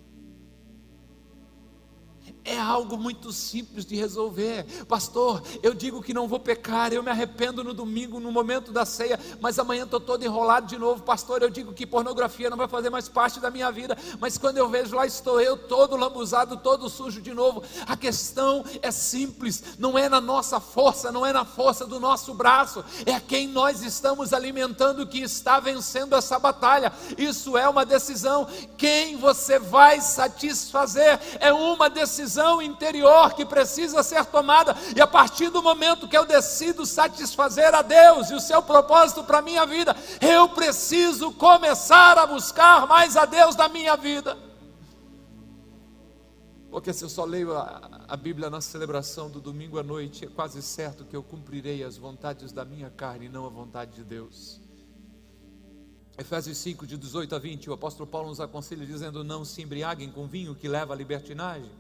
É 2.48 2.58
algo 2.58 2.98
muito 2.98 3.34
simples 3.34 3.86
de 3.86 3.98
resolver. 3.98 4.64
Pastor, 4.88 5.44
eu 5.62 5.74
digo 5.74 6.02
que 6.02 6.14
não 6.14 6.30
vou 6.30 6.40
pecar, 6.40 6.94
eu 6.94 7.04
me 7.04 7.12
arrependo 7.12 7.62
no 7.62 7.74
domingo, 7.74 8.22
no 8.22 8.32
momento 8.32 8.72
da 8.72 8.86
ceia, 8.86 9.20
mas 9.42 9.60
amanhã 9.60 9.84
estou 9.84 10.00
todo 10.00 10.24
enrolado 10.24 10.66
de 10.66 10.78
novo. 10.78 11.04
Pastor, 11.04 11.42
eu 11.42 11.50
digo 11.50 11.74
que 11.74 11.86
pornografia 11.86 12.50
não 12.50 12.56
vai 12.56 12.70
fazer 12.70 12.90
mais 12.90 13.10
parte 13.10 13.42
da 13.42 13.52
minha 13.52 13.70
vida, 13.70 13.98
mas 14.18 14.38
quando 14.38 14.60
eu 14.60 14.70
vejo 14.70 14.96
lá 14.96 15.06
estou 15.06 15.42
eu 15.42 15.58
todo 15.58 15.98
lambuzado, 15.98 16.56
todo 16.56 16.88
sujo 16.88 17.22
de 17.22 17.34
novo. 17.34 17.64
A 17.86 17.98
questão 17.98 18.64
é 18.82 18.92
simples, 18.92 19.62
não 19.78 19.98
é 19.98 20.08
na 20.08 20.22
nossa 20.22 20.62
força, 20.62 21.12
não 21.12 21.26
é 21.26 21.34
na 21.34 21.44
força 21.44 21.86
do 21.86 22.00
nosso 22.00 22.34
braço, 22.34 22.82
é 23.06 23.20
quem 23.20 23.50
nós 23.50 23.84
estamos 23.84 24.32
alimentando 24.32 25.06
que 25.06 25.20
está 25.20 25.60
vencendo 25.60 26.16
essa 26.16 26.40
batalha. 26.40 26.94
Isso 27.18 27.58
é 27.58 27.68
uma 27.68 27.86
decisão. 27.86 28.48
Quem 28.78 29.18
você 29.18 29.60
vai 29.60 30.00
satisfazer 30.00 31.20
é 31.42 31.52
uma 31.52 31.90
decisão 31.90 32.37
decisão 32.38 32.62
interior 32.62 33.34
que 33.34 33.44
precisa 33.44 34.04
ser 34.04 34.24
tomada, 34.26 34.76
e 34.96 35.02
a 35.02 35.08
partir 35.08 35.50
do 35.50 35.64
momento 35.64 36.08
que 36.08 36.18
eu 36.18 36.26
decido 36.26 36.86
satisfazer 36.86 37.74
a 37.74 37.82
Deus 37.82 38.30
e 38.30 38.36
o 38.36 38.40
seu 38.40 38.62
propósito 38.62 39.24
para 39.24 39.40
a 39.40 39.42
minha 39.42 39.66
vida, 39.66 39.96
eu 40.22 40.48
preciso 40.50 41.32
começar 41.34 42.18
a 42.18 42.28
buscar 42.28 42.88
mais 42.88 43.18
a 43.18 43.26
Deus 43.26 43.56
na 43.56 43.68
minha 43.68 43.96
vida. 43.98 44.38
Porque 46.70 46.94
se 46.94 47.04
eu 47.04 47.10
só 47.10 47.26
leio 47.26 47.56
a, 47.56 48.06
a, 48.08 48.16
Bíblia 48.16 48.50
na 48.50 48.62
celebração 48.62 49.30
do 49.30 49.42
domingo 49.42 49.80
à 49.80 49.84
noite, 49.84 50.26
é 50.26 50.28
quase 50.28 50.62
certo 50.62 51.06
que 51.06 51.16
eu 51.16 51.24
cumprirei 51.24 51.84
as 51.84 51.98
vontades 51.98 52.52
da 52.52 52.64
minha 52.64 52.90
carne 52.90 53.26
e 53.26 53.30
não 53.30 53.46
a 53.46 53.50
vontade 53.50 53.96
de 53.96 54.04
Deus. 54.04 54.62
Efésios 56.20 56.58
5, 56.58 56.86
de 56.86 56.98
18 56.98 57.34
a 57.36 57.40
20, 57.40 57.70
o 57.70 57.74
apóstolo 57.74 58.06
Paulo 58.06 58.30
nos 58.30 58.42
aconselha 58.42 58.86
dizendo: 58.86 59.24
Não 59.24 59.46
se 59.46 59.62
embriaguem 59.62 60.12
com 60.12 60.28
vinho 60.28 60.56
que 60.56 60.68
leva 60.68 60.94
à 60.94 60.98
libertinagem 60.98 61.72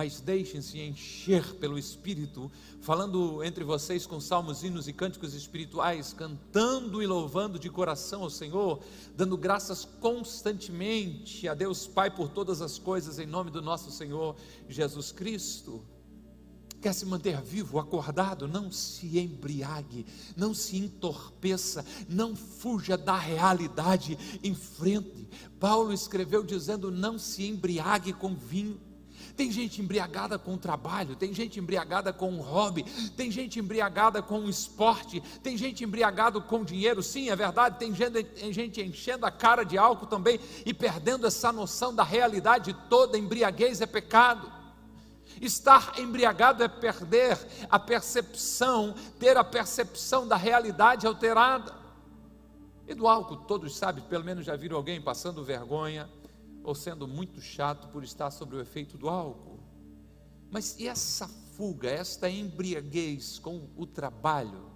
mas 0.00 0.18
deixem-se 0.18 0.80
encher 0.80 1.44
pelo 1.56 1.78
Espírito, 1.78 2.50
falando 2.80 3.44
entre 3.44 3.62
vocês 3.62 4.06
com 4.06 4.18
salmos, 4.18 4.64
hinos 4.64 4.88
e 4.88 4.94
cânticos 4.94 5.34
espirituais, 5.34 6.14
cantando 6.14 7.02
e 7.02 7.06
louvando 7.06 7.58
de 7.58 7.68
coração 7.68 8.22
ao 8.22 8.30
Senhor, 8.30 8.80
dando 9.14 9.36
graças 9.36 9.84
constantemente 9.84 11.46
a 11.46 11.52
Deus 11.52 11.86
Pai 11.86 12.10
por 12.10 12.30
todas 12.30 12.62
as 12.62 12.78
coisas, 12.78 13.18
em 13.18 13.26
nome 13.26 13.50
do 13.50 13.60
nosso 13.60 13.90
Senhor 13.90 14.36
Jesus 14.70 15.12
Cristo. 15.12 15.84
Quer 16.80 16.94
se 16.94 17.04
manter 17.04 17.42
vivo, 17.42 17.78
acordado, 17.78 18.48
não 18.48 18.72
se 18.72 19.18
embriague, 19.18 20.06
não 20.34 20.54
se 20.54 20.78
entorpeça, 20.78 21.84
não 22.08 22.34
fuja 22.34 22.96
da 22.96 23.18
realidade, 23.18 24.16
enfrente. 24.42 25.28
Paulo 25.58 25.92
escreveu 25.92 26.42
dizendo: 26.42 26.90
não 26.90 27.18
se 27.18 27.46
embriague 27.46 28.14
com 28.14 28.34
vinho 28.34 28.80
tem 29.40 29.50
gente 29.50 29.80
embriagada 29.80 30.38
com 30.38 30.52
o 30.52 30.58
trabalho, 30.58 31.16
tem 31.16 31.32
gente 31.32 31.58
embriagada 31.58 32.12
com 32.12 32.34
o 32.34 32.42
hobby, 32.42 32.84
tem 33.16 33.30
gente 33.30 33.58
embriagada 33.58 34.20
com 34.20 34.40
o 34.40 34.50
esporte, 34.50 35.18
tem 35.42 35.56
gente 35.56 35.82
embriagada 35.82 36.38
com 36.42 36.62
dinheiro, 36.62 37.02
sim, 37.02 37.30
é 37.30 37.34
verdade, 37.34 37.78
tem 37.78 37.94
gente, 37.94 38.22
tem 38.22 38.52
gente 38.52 38.82
enchendo 38.82 39.24
a 39.24 39.30
cara 39.30 39.64
de 39.64 39.78
álcool 39.78 40.04
também 40.04 40.38
e 40.66 40.74
perdendo 40.74 41.26
essa 41.26 41.50
noção 41.50 41.94
da 41.94 42.04
realidade 42.04 42.76
toda, 42.90 43.16
embriaguez 43.16 43.80
é 43.80 43.86
pecado. 43.86 44.52
Estar 45.40 45.98
embriagado 45.98 46.62
é 46.62 46.68
perder 46.68 47.38
a 47.70 47.78
percepção, 47.78 48.94
ter 49.18 49.38
a 49.38 49.44
percepção 49.44 50.28
da 50.28 50.36
realidade 50.36 51.06
alterada. 51.06 51.74
E 52.86 52.94
do 52.94 53.08
álcool, 53.08 53.36
todos 53.36 53.74
sabem, 53.74 54.04
pelo 54.04 54.22
menos 54.22 54.44
já 54.44 54.54
viram 54.54 54.76
alguém 54.76 55.00
passando 55.00 55.42
vergonha, 55.42 56.10
ou 56.70 56.74
sendo 56.74 57.08
muito 57.08 57.40
chato 57.40 57.88
por 57.88 58.04
estar 58.04 58.30
sob 58.30 58.54
o 58.54 58.60
efeito 58.60 58.96
do 58.96 59.08
álcool. 59.08 59.58
Mas 60.52 60.78
e 60.78 60.86
essa 60.86 61.26
fuga, 61.26 61.90
esta 61.90 62.30
embriaguez 62.30 63.40
com 63.40 63.68
o 63.76 63.84
trabalho? 63.84 64.70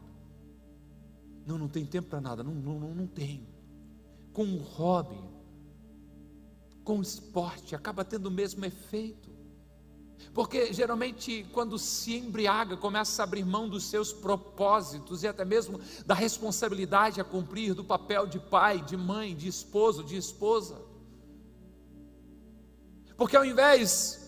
Não, 1.47 1.57
não 1.57 1.69
tem 1.69 1.87
tempo 1.87 2.09
para 2.09 2.21
nada, 2.21 2.43
não, 2.43 2.53
não, 2.53 2.95
não, 2.95 3.07
tem. 3.07 3.47
Com 4.33 4.45
o 4.45 4.59
hobby, 4.59 5.23
com 6.83 6.99
o 6.99 7.03
esporte, 7.03 7.77
acaba 7.77 8.05
tendo 8.05 8.27
o 8.27 8.31
mesmo 8.31 8.65
efeito. 8.65 9.31
Porque 10.33 10.73
geralmente, 10.73 11.47
quando 11.53 11.79
se 11.79 12.17
embriaga, 12.17 12.77
começa 12.77 13.23
a 13.23 13.25
abrir 13.25 13.45
mão 13.45 13.69
dos 13.69 13.85
seus 13.85 14.13
propósitos 14.13 15.23
e 15.23 15.29
até 15.29 15.45
mesmo 15.45 15.79
da 16.05 16.15
responsabilidade 16.15 17.21
a 17.21 17.25
cumprir, 17.25 17.73
do 17.73 17.85
papel 17.85 18.27
de 18.27 18.41
pai, 18.41 18.83
de 18.83 18.97
mãe, 18.97 19.37
de 19.37 19.47
esposo, 19.47 20.03
de 20.03 20.17
esposa. 20.17 20.84
Porque 23.17 23.37
ao 23.37 23.45
invés 23.45 24.25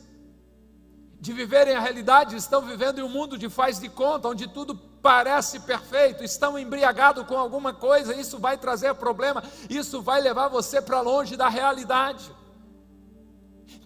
de 1.21 1.33
viverem 1.33 1.75
a 1.75 1.81
realidade, 1.81 2.37
estão 2.37 2.61
vivendo 2.63 3.01
em 3.01 3.03
um 3.03 3.09
mundo 3.09 3.37
de 3.37 3.49
faz 3.49 3.81
de 3.81 3.89
conta, 3.89 4.29
onde 4.29 4.47
tudo 4.47 4.75
parece 4.75 5.61
perfeito, 5.61 6.25
estão 6.25 6.59
embriagados 6.59 7.27
com 7.27 7.37
alguma 7.37 7.73
coisa, 7.73 8.15
isso 8.15 8.39
vai 8.39 8.59
trazer 8.59 8.95
problema, 8.95 9.43
isso 9.71 10.03
vai 10.03 10.21
levar 10.21 10.49
você 10.49 10.81
para 10.81 11.01
longe 11.01 11.37
da 11.37 11.49
realidade. 11.49 12.31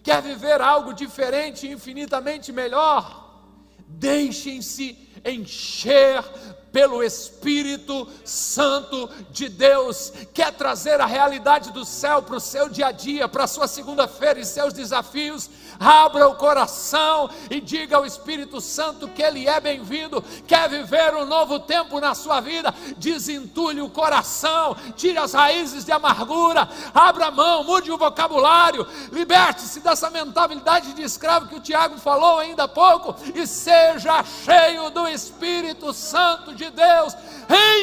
Quer 0.03 0.21
viver 0.21 0.59
algo 0.61 0.93
diferente, 0.93 1.67
infinitamente 1.67 2.51
melhor? 2.51 3.45
Deixem-se 3.87 4.97
encher 5.23 6.23
pelo 6.71 7.03
Espírito 7.03 8.07
Santo 8.23 9.09
de 9.29 9.49
Deus. 9.49 10.11
Quer 10.33 10.53
trazer 10.53 10.99
a 11.01 11.05
realidade 11.05 11.71
do 11.71 11.83
céu 11.85 12.21
para 12.21 12.37
o 12.37 12.39
seu 12.39 12.69
dia 12.69 12.87
a 12.87 12.91
dia, 12.91 13.27
para 13.27 13.43
a 13.43 13.47
sua 13.47 13.67
segunda-feira 13.67 14.39
e 14.39 14.45
seus 14.45 14.73
desafios? 14.73 15.49
Abra 15.79 16.27
o 16.27 16.35
coração 16.35 17.29
e 17.49 17.59
diga 17.59 17.97
ao 17.97 18.05
Espírito 18.05 18.61
Santo 18.61 19.07
que 19.07 19.21
ele 19.21 19.47
é 19.47 19.59
bem-vindo. 19.59 20.23
Quer 20.47 20.69
viver 20.69 21.15
um 21.15 21.25
novo 21.25 21.59
tempo 21.59 21.99
na 21.99 22.13
sua 22.15 22.39
vida? 22.39 22.73
Desentulhe 22.97 23.81
o 23.81 23.89
coração, 23.89 24.75
tire 24.95 25.17
as 25.17 25.33
raízes 25.33 25.83
de 25.83 25.91
amargura, 25.91 26.67
abra 26.93 27.27
a 27.27 27.31
mão, 27.31 27.63
mude 27.63 27.91
o 27.91 27.97
vocabulário, 27.97 28.87
liberte-se 29.11 29.79
dessa 29.79 30.09
mentalidade 30.09 30.93
de 30.93 31.01
escravo 31.01 31.47
que 31.47 31.55
o 31.55 31.61
Tiago 31.61 31.97
falou 31.97 32.39
ainda 32.39 32.63
há 32.63 32.67
pouco 32.67 33.15
e 33.33 33.45
seja 33.47 34.23
cheio 34.23 34.89
do 34.89 35.07
Espírito 35.07 35.93
Santo 35.93 36.53
de 36.53 36.60
Deus. 36.69 37.15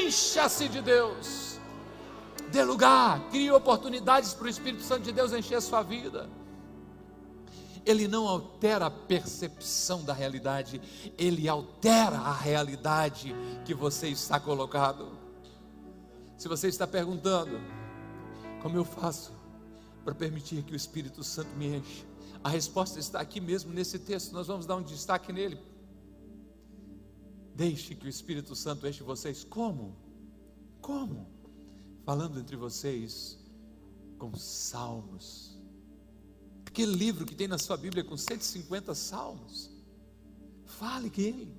Encha-se 0.04 0.68
de 0.68 0.80
Deus. 0.80 1.58
Dê 2.52 2.62
lugar, 2.62 3.20
crie 3.30 3.50
oportunidades 3.50 4.32
para 4.32 4.46
o 4.46 4.48
Espírito 4.48 4.82
Santo 4.82 5.02
de 5.02 5.12
Deus 5.12 5.32
encher 5.32 5.56
a 5.56 5.60
sua 5.60 5.82
vida 5.82 6.28
ele 7.90 8.06
não 8.06 8.28
altera 8.28 8.86
a 8.86 8.90
percepção 8.90 10.04
da 10.04 10.12
realidade, 10.12 10.78
ele 11.16 11.48
altera 11.48 12.18
a 12.18 12.34
realidade 12.34 13.34
que 13.64 13.72
você 13.72 14.08
está 14.08 14.38
colocado. 14.38 15.18
Se 16.36 16.48
você 16.48 16.68
está 16.68 16.86
perguntando, 16.86 17.58
como 18.60 18.76
eu 18.76 18.84
faço 18.84 19.32
para 20.04 20.14
permitir 20.14 20.62
que 20.64 20.74
o 20.74 20.76
Espírito 20.76 21.24
Santo 21.24 21.48
me 21.56 21.76
enche? 21.76 22.04
A 22.44 22.50
resposta 22.50 22.98
está 22.98 23.20
aqui 23.20 23.40
mesmo 23.40 23.72
nesse 23.72 23.98
texto, 23.98 24.32
nós 24.32 24.46
vamos 24.46 24.66
dar 24.66 24.76
um 24.76 24.82
destaque 24.82 25.32
nele. 25.32 25.58
Deixe 27.62 27.94
que 27.94 28.06
o 28.06 28.08
Espírito 28.16 28.54
Santo 28.54 28.86
enche 28.86 29.02
vocês. 29.02 29.42
Como? 29.42 29.96
Como? 30.80 31.26
Falando 32.06 32.38
entre 32.38 32.56
vocês 32.56 33.38
com 34.16 34.34
salmos 34.34 35.58
Aquele 36.78 36.94
livro 36.94 37.26
que 37.26 37.34
tem 37.34 37.48
na 37.48 37.58
sua 37.58 37.76
Bíblia 37.76 38.04
com 38.04 38.16
150 38.16 38.94
salmos. 38.94 39.68
Fale 40.64 41.10
que 41.10 41.22
ele. 41.22 41.52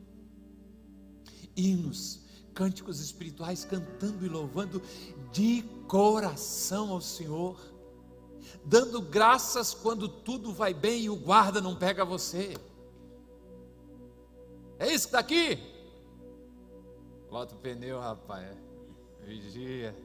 Hinos, 1.58 2.22
cânticos 2.54 3.02
espirituais, 3.02 3.66
cantando 3.66 4.26
e 4.26 4.30
louvando 4.30 4.82
de 5.34 5.64
coração 5.90 6.92
ao 6.92 7.02
Senhor. 7.02 7.60
Dando 8.64 9.02
graças 9.02 9.74
quando 9.74 10.08
tudo 10.08 10.54
vai 10.54 10.74
bem 10.74 11.02
e 11.02 11.10
o 11.10 11.18
guarda 11.18 11.60
não 11.60 11.76
pega 11.76 12.06
você. 12.06 12.56
É 14.78 14.86
isso 14.94 15.10
que 15.10 15.10
está 15.10 15.20
aqui? 15.20 15.60
Bota 17.30 17.56
o 17.56 17.58
pneu, 17.58 18.00
rapaz. 18.00 18.58
Vigia. 19.24 19.96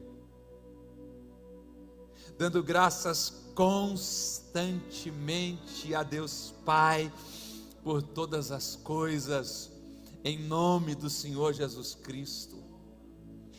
Dando 2.36 2.62
graças 2.62 3.50
constantemente 3.54 5.94
a 5.94 6.02
Deus 6.02 6.52
Pai 6.64 7.10
por 7.82 8.02
todas 8.02 8.50
as 8.50 8.76
coisas, 8.76 9.70
em 10.24 10.38
nome 10.38 10.94
do 10.94 11.10
Senhor 11.10 11.52
Jesus 11.52 11.94
Cristo. 11.94 12.63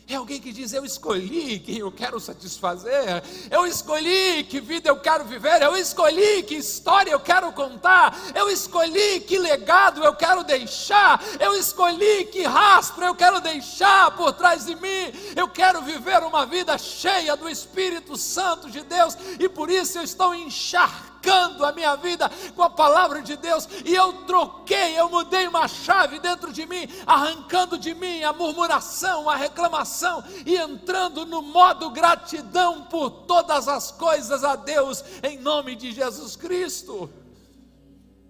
É 0.08 0.14
alguém 0.14 0.40
que 0.40 0.52
diz: 0.52 0.72
Eu 0.72 0.84
escolhi 0.84 1.58
quem 1.58 1.78
eu 1.78 1.90
quero 1.90 2.20
satisfazer, 2.20 3.24
eu 3.50 3.66
escolhi 3.66 4.44
que 4.44 4.60
vida 4.60 4.88
eu 4.88 5.00
quero 5.00 5.24
viver, 5.24 5.60
eu 5.62 5.76
escolhi 5.76 6.44
que 6.44 6.54
história 6.54 7.10
eu 7.10 7.18
quero 7.18 7.50
contar, 7.52 8.16
eu 8.32 8.48
escolhi 8.48 9.18
que 9.20 9.36
legado 9.36 10.04
eu 10.04 10.14
quero 10.14 10.44
deixar, 10.44 11.20
eu 11.40 11.56
escolhi 11.56 12.24
que 12.26 12.44
rastro 12.44 13.04
eu 13.04 13.16
quero 13.16 13.40
deixar 13.40 14.12
por 14.12 14.32
trás 14.32 14.64
de 14.64 14.76
mim. 14.76 15.12
Eu 15.34 15.48
quero 15.48 15.82
viver 15.82 16.22
uma 16.22 16.46
vida 16.46 16.78
cheia 16.78 17.36
do 17.36 17.48
Espírito 17.48 18.16
Santo 18.16 18.70
de 18.70 18.82
Deus 18.82 19.16
e 19.40 19.48
por 19.48 19.68
isso 19.68 19.98
eu 19.98 20.04
estou 20.04 20.32
encharcado 20.32 21.15
marcando 21.26 21.64
a 21.64 21.72
minha 21.72 21.96
vida 21.96 22.30
com 22.54 22.62
a 22.62 22.70
palavra 22.70 23.20
de 23.20 23.36
Deus, 23.36 23.68
e 23.84 23.94
eu 23.94 24.12
troquei, 24.24 24.98
eu 24.98 25.10
mudei 25.10 25.48
uma 25.48 25.66
chave 25.66 26.20
dentro 26.20 26.52
de 26.52 26.64
mim, 26.64 26.86
arrancando 27.04 27.76
de 27.76 27.92
mim 27.94 28.22
a 28.22 28.32
murmuração, 28.32 29.28
a 29.28 29.34
reclamação, 29.34 30.22
e 30.44 30.56
entrando 30.56 31.26
no 31.26 31.42
modo 31.42 31.90
gratidão 31.90 32.84
por 32.84 33.10
todas 33.10 33.66
as 33.66 33.90
coisas 33.90 34.44
a 34.44 34.54
Deus, 34.54 35.02
em 35.22 35.38
nome 35.38 35.74
de 35.74 35.92
Jesus 35.92 36.36
Cristo. 36.36 37.10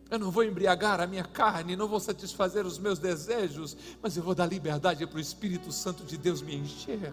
Eu 0.08 0.18
não 0.18 0.30
vou 0.30 0.44
embriagar 0.44 1.00
a 1.00 1.06
minha 1.06 1.24
carne, 1.24 1.76
não 1.76 1.88
vou 1.88 1.98
satisfazer 1.98 2.64
os 2.64 2.78
meus 2.78 2.98
desejos, 2.98 3.76
mas 4.00 4.16
eu 4.16 4.22
vou 4.22 4.34
dar 4.34 4.46
liberdade 4.46 5.04
para 5.06 5.16
o 5.16 5.20
Espírito 5.20 5.72
Santo 5.72 6.04
de 6.04 6.16
Deus 6.16 6.40
me 6.40 6.54
encher. 6.54 7.12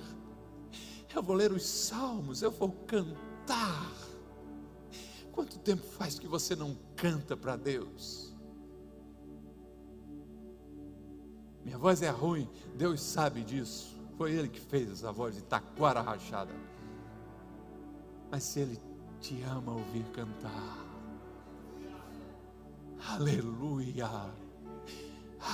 Eu 1.13 1.21
vou 1.21 1.35
ler 1.35 1.51
os 1.51 1.65
salmos, 1.65 2.41
eu 2.41 2.51
vou 2.51 2.71
cantar. 2.87 4.02
Quanto 5.33 5.57
tempo 5.57 5.81
faz 5.81 6.19
que 6.19 6.27
você 6.27 6.55
não 6.55 6.77
canta 6.95 7.35
para 7.35 7.55
Deus? 7.55 8.33
Minha 11.65 11.77
voz 11.77 12.03
é 12.03 12.09
ruim, 12.09 12.47
Deus 12.75 13.01
sabe 13.01 13.43
disso. 13.43 13.99
Foi 14.15 14.31
Ele 14.31 14.47
que 14.47 14.59
fez 14.59 14.91
essa 14.91 15.11
voz 15.11 15.35
de 15.35 15.41
taquara 15.41 16.01
rachada. 16.01 16.53
Mas 18.29 18.43
se 18.43 18.59
Ele 18.59 18.79
te 19.19 19.41
ama 19.41 19.73
ouvir 19.73 20.03
cantar, 20.11 20.85
aleluia, 23.09 24.07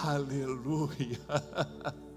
aleluia. 0.04 1.20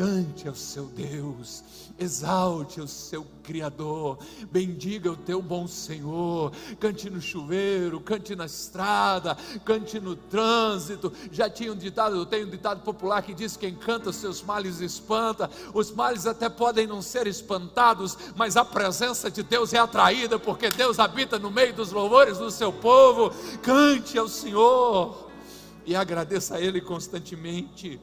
Cante 0.00 0.48
ao 0.48 0.54
seu 0.54 0.86
Deus, 0.86 1.62
exalte 1.98 2.80
o 2.80 2.88
seu 2.88 3.26
Criador, 3.42 4.16
bendiga 4.50 5.12
o 5.12 5.16
teu 5.16 5.42
bom 5.42 5.68
Senhor, 5.68 6.52
cante 6.78 7.10
no 7.10 7.20
chuveiro, 7.20 8.00
cante 8.00 8.34
na 8.34 8.46
estrada, 8.46 9.36
cante 9.62 10.00
no 10.00 10.16
trânsito. 10.16 11.12
Já 11.30 11.50
tinha 11.50 11.70
um 11.70 11.76
ditado, 11.76 12.16
eu 12.16 12.24
tenho 12.24 12.46
um 12.46 12.50
ditado 12.50 12.80
popular 12.82 13.20
que 13.20 13.34
diz: 13.34 13.58
quem 13.58 13.74
canta 13.74 14.08
os 14.08 14.16
seus 14.16 14.42
males 14.42 14.80
espanta. 14.80 15.50
Os 15.74 15.90
males 15.90 16.26
até 16.26 16.48
podem 16.48 16.86
não 16.86 17.02
ser 17.02 17.26
espantados, 17.26 18.16
mas 18.34 18.56
a 18.56 18.64
presença 18.64 19.30
de 19.30 19.42
Deus 19.42 19.74
é 19.74 19.78
atraída, 19.80 20.38
porque 20.38 20.70
Deus 20.70 20.98
habita 20.98 21.38
no 21.38 21.50
meio 21.50 21.74
dos 21.74 21.92
louvores 21.92 22.38
do 22.38 22.50
seu 22.50 22.72
povo. 22.72 23.30
Cante 23.60 24.16
ao 24.16 24.28
Senhor 24.28 25.28
e 25.84 25.94
agradeça 25.94 26.54
a 26.54 26.60
Ele 26.60 26.80
constantemente. 26.80 28.00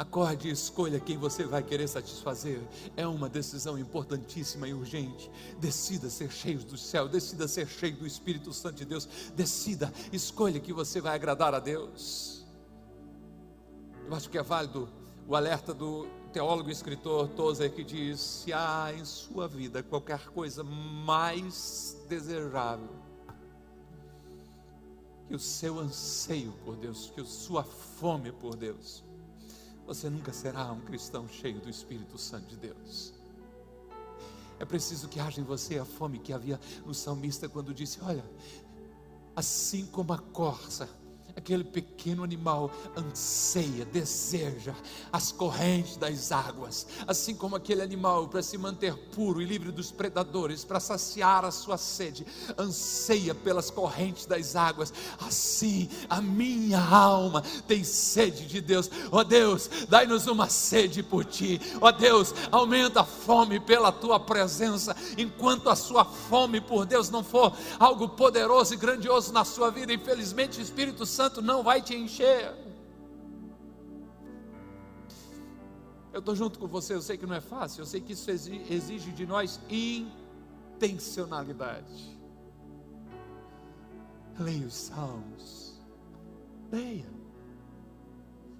Acorde 0.00 0.48
e 0.48 0.50
escolha 0.50 0.98
quem 0.98 1.18
você 1.18 1.44
vai 1.44 1.62
querer 1.62 1.86
satisfazer. 1.86 2.58
É 2.96 3.06
uma 3.06 3.28
decisão 3.28 3.78
importantíssima 3.78 4.66
e 4.66 4.72
urgente. 4.72 5.30
Decida 5.58 6.08
ser 6.08 6.32
cheio 6.32 6.58
do 6.60 6.78
céu, 6.78 7.06
decida 7.06 7.46
ser 7.46 7.68
cheio 7.68 7.94
do 7.94 8.06
Espírito 8.06 8.50
Santo 8.50 8.76
de 8.76 8.86
Deus. 8.86 9.06
Decida, 9.36 9.92
escolha 10.10 10.58
que 10.58 10.72
você 10.72 11.02
vai 11.02 11.14
agradar 11.14 11.54
a 11.54 11.60
Deus. 11.60 12.46
Eu 14.06 14.14
acho 14.14 14.30
que 14.30 14.38
é 14.38 14.42
válido 14.42 14.88
o 15.28 15.36
alerta 15.36 15.74
do 15.74 16.06
teólogo 16.32 16.70
e 16.70 16.72
escritor 16.72 17.28
Tozer 17.28 17.70
que 17.70 17.84
diz: 17.84 18.20
se 18.20 18.54
há 18.54 18.94
em 18.96 19.04
sua 19.04 19.46
vida 19.46 19.82
qualquer 19.82 20.30
coisa 20.30 20.64
mais 20.64 21.94
desejável 22.08 22.88
que 25.28 25.34
o 25.34 25.38
seu 25.38 25.78
anseio 25.78 26.52
por 26.64 26.74
Deus, 26.76 27.12
que 27.14 27.20
a 27.20 27.24
sua 27.26 27.62
fome 27.62 28.32
por 28.32 28.56
Deus, 28.56 29.04
você 29.94 30.08
nunca 30.08 30.32
será 30.32 30.70
um 30.70 30.80
cristão 30.80 31.26
cheio 31.26 31.60
do 31.60 31.68
Espírito 31.68 32.16
Santo 32.16 32.46
de 32.46 32.56
Deus. 32.56 33.12
É 34.60 34.64
preciso 34.64 35.08
que 35.08 35.18
haja 35.18 35.40
em 35.40 35.44
você 35.44 35.80
a 35.80 35.84
fome 35.84 36.20
que 36.20 36.32
havia 36.32 36.60
no 36.86 36.94
salmista 36.94 37.48
quando 37.48 37.74
disse: 37.74 37.98
Olha, 38.00 38.24
assim 39.34 39.84
como 39.86 40.12
a 40.12 40.18
corça 40.18 40.88
aquele 41.36 41.64
pequeno 41.64 42.24
animal 42.24 42.70
anseia, 42.96 43.84
deseja 43.84 44.74
as 45.12 45.32
correntes 45.32 45.96
das 45.96 46.32
águas, 46.32 46.86
assim 47.06 47.34
como 47.34 47.56
aquele 47.56 47.82
animal 47.82 48.28
para 48.28 48.42
se 48.42 48.56
manter 48.58 48.94
puro 49.14 49.40
e 49.40 49.44
livre 49.44 49.70
dos 49.70 49.90
predadores, 49.90 50.64
para 50.64 50.80
saciar 50.80 51.44
a 51.44 51.50
sua 51.50 51.76
sede, 51.76 52.26
anseia 52.58 53.34
pelas 53.34 53.70
correntes 53.70 54.26
das 54.26 54.56
águas, 54.56 54.92
assim 55.20 55.88
a 56.08 56.20
minha 56.20 56.80
alma 56.80 57.42
tem 57.66 57.84
sede 57.84 58.46
de 58.46 58.60
Deus. 58.60 58.90
Ó 59.10 59.18
oh 59.18 59.24
Deus, 59.24 59.68
dai-nos 59.88 60.26
uma 60.26 60.48
sede 60.48 61.02
por 61.02 61.24
ti. 61.24 61.60
Ó 61.80 61.88
oh 61.88 61.92
Deus, 61.92 62.34
aumenta 62.50 63.00
a 63.00 63.04
fome 63.04 63.60
pela 63.60 63.92
tua 63.92 64.18
presença, 64.18 64.96
enquanto 65.16 65.68
a 65.68 65.76
sua 65.76 66.04
fome 66.04 66.60
por 66.60 66.84
Deus 66.84 67.10
não 67.10 67.22
for 67.22 67.56
algo 67.78 68.08
poderoso 68.08 68.74
e 68.74 68.76
grandioso 68.76 69.32
na 69.32 69.44
sua 69.44 69.70
vida, 69.70 69.92
infelizmente 69.92 70.58
o 70.58 70.62
Espírito 70.62 71.06
Santo 71.06 71.19
Santo 71.20 71.42
não 71.42 71.62
vai 71.62 71.82
te 71.82 71.94
encher. 71.94 72.54
Eu 76.14 76.20
estou 76.20 76.34
junto 76.34 76.58
com 76.58 76.66
você, 76.66 76.94
eu 76.94 77.02
sei 77.02 77.18
que 77.18 77.26
não 77.26 77.34
é 77.34 77.42
fácil, 77.42 77.82
eu 77.82 77.86
sei 77.86 78.00
que 78.00 78.14
isso 78.14 78.30
exige 78.30 79.12
de 79.12 79.26
nós 79.26 79.60
intencionalidade. 79.68 82.18
Leia 84.38 84.66
os 84.66 84.72
salmos, 84.72 85.78
leia, 86.72 87.04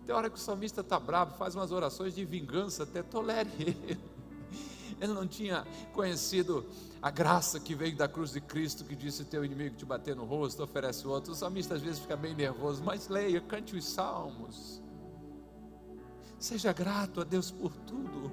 Tem 0.04 0.14
hora 0.14 0.28
que 0.28 0.36
o 0.36 0.38
salmista 0.38 0.82
está 0.82 1.00
bravo, 1.00 1.38
faz 1.38 1.54
umas 1.54 1.72
orações 1.72 2.14
de 2.14 2.26
vingança, 2.26 2.82
até 2.82 3.02
tolere 3.02 3.48
ele. 3.58 3.98
Ele 5.00 5.14
não 5.14 5.26
tinha 5.26 5.66
conhecido 5.94 6.66
a 7.02 7.10
graça 7.10 7.58
que 7.58 7.74
veio 7.74 7.96
da 7.96 8.06
cruz 8.06 8.32
de 8.32 8.40
Cristo, 8.40 8.84
que 8.84 8.94
disse: 8.94 9.24
Teu 9.24 9.44
inimigo 9.44 9.76
te 9.76 9.84
bater 9.84 10.14
no 10.14 10.24
rosto, 10.24 10.62
oferece 10.62 11.06
outro. 11.06 11.32
O 11.32 11.36
salmista 11.36 11.74
às 11.74 11.82
vezes 11.82 11.98
fica 11.98 12.16
bem 12.16 12.34
nervoso, 12.34 12.82
mas 12.84 13.08
leia, 13.08 13.40
cante 13.40 13.74
os 13.74 13.84
salmos. 13.86 14.82
Seja 16.38 16.72
grato 16.72 17.20
a 17.20 17.24
Deus 17.24 17.50
por 17.50 17.74
tudo. 17.74 18.30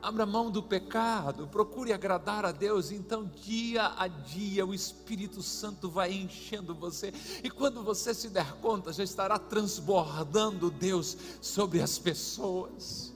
Abra 0.00 0.24
mão 0.24 0.48
do 0.48 0.62
pecado, 0.62 1.48
procure 1.48 1.92
agradar 1.92 2.44
a 2.44 2.52
Deus, 2.52 2.92
então 2.92 3.24
dia 3.24 3.92
a 3.98 4.06
dia 4.06 4.64
o 4.64 4.72
Espírito 4.72 5.42
Santo 5.42 5.90
vai 5.90 6.12
enchendo 6.12 6.72
você, 6.72 7.12
e 7.42 7.50
quando 7.50 7.82
você 7.82 8.14
se 8.14 8.28
der 8.28 8.52
conta, 8.60 8.92
já 8.92 9.02
estará 9.02 9.40
transbordando 9.40 10.70
Deus 10.70 11.16
sobre 11.40 11.82
as 11.82 11.98
pessoas. 11.98 13.12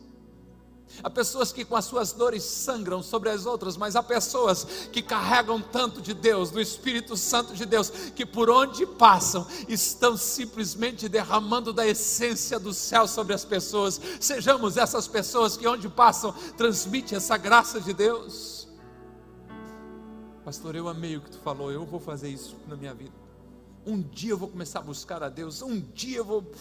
Há 1.02 1.08
pessoas 1.08 1.52
que 1.52 1.64
com 1.64 1.76
as 1.76 1.84
suas 1.84 2.12
dores 2.12 2.42
sangram 2.42 3.02
sobre 3.02 3.30
as 3.30 3.46
outras, 3.46 3.76
mas 3.76 3.94
há 3.94 4.02
pessoas 4.02 4.64
que 4.92 5.00
carregam 5.00 5.60
tanto 5.60 6.00
de 6.00 6.12
Deus, 6.14 6.50
do 6.50 6.60
Espírito 6.60 7.16
Santo 7.16 7.54
de 7.54 7.64
Deus, 7.64 7.90
que 7.90 8.26
por 8.26 8.50
onde 8.50 8.84
passam 8.84 9.46
estão 9.68 10.16
simplesmente 10.16 11.08
derramando 11.08 11.72
da 11.72 11.86
essência 11.86 12.58
do 12.58 12.74
céu 12.74 13.06
sobre 13.06 13.34
as 13.34 13.44
pessoas. 13.44 14.00
Sejamos 14.20 14.76
essas 14.76 15.06
pessoas 15.06 15.56
que 15.56 15.66
onde 15.66 15.88
passam 15.88 16.32
transmitem 16.56 17.16
essa 17.16 17.36
graça 17.36 17.80
de 17.80 17.92
Deus. 17.92 18.68
Pastor, 20.44 20.74
eu 20.74 20.88
amei 20.88 21.16
o 21.16 21.20
que 21.20 21.30
tu 21.30 21.38
falou, 21.38 21.70
eu 21.70 21.84
vou 21.84 22.00
fazer 22.00 22.28
isso 22.28 22.56
na 22.66 22.74
minha 22.74 22.92
vida. 22.92 23.14
Um 23.86 24.00
dia 24.00 24.30
eu 24.30 24.38
vou 24.38 24.48
começar 24.48 24.80
a 24.80 24.82
buscar 24.82 25.22
a 25.22 25.28
Deus, 25.28 25.62
um 25.62 25.80
dia 25.80 26.18
eu 26.18 26.24
vou, 26.24 26.52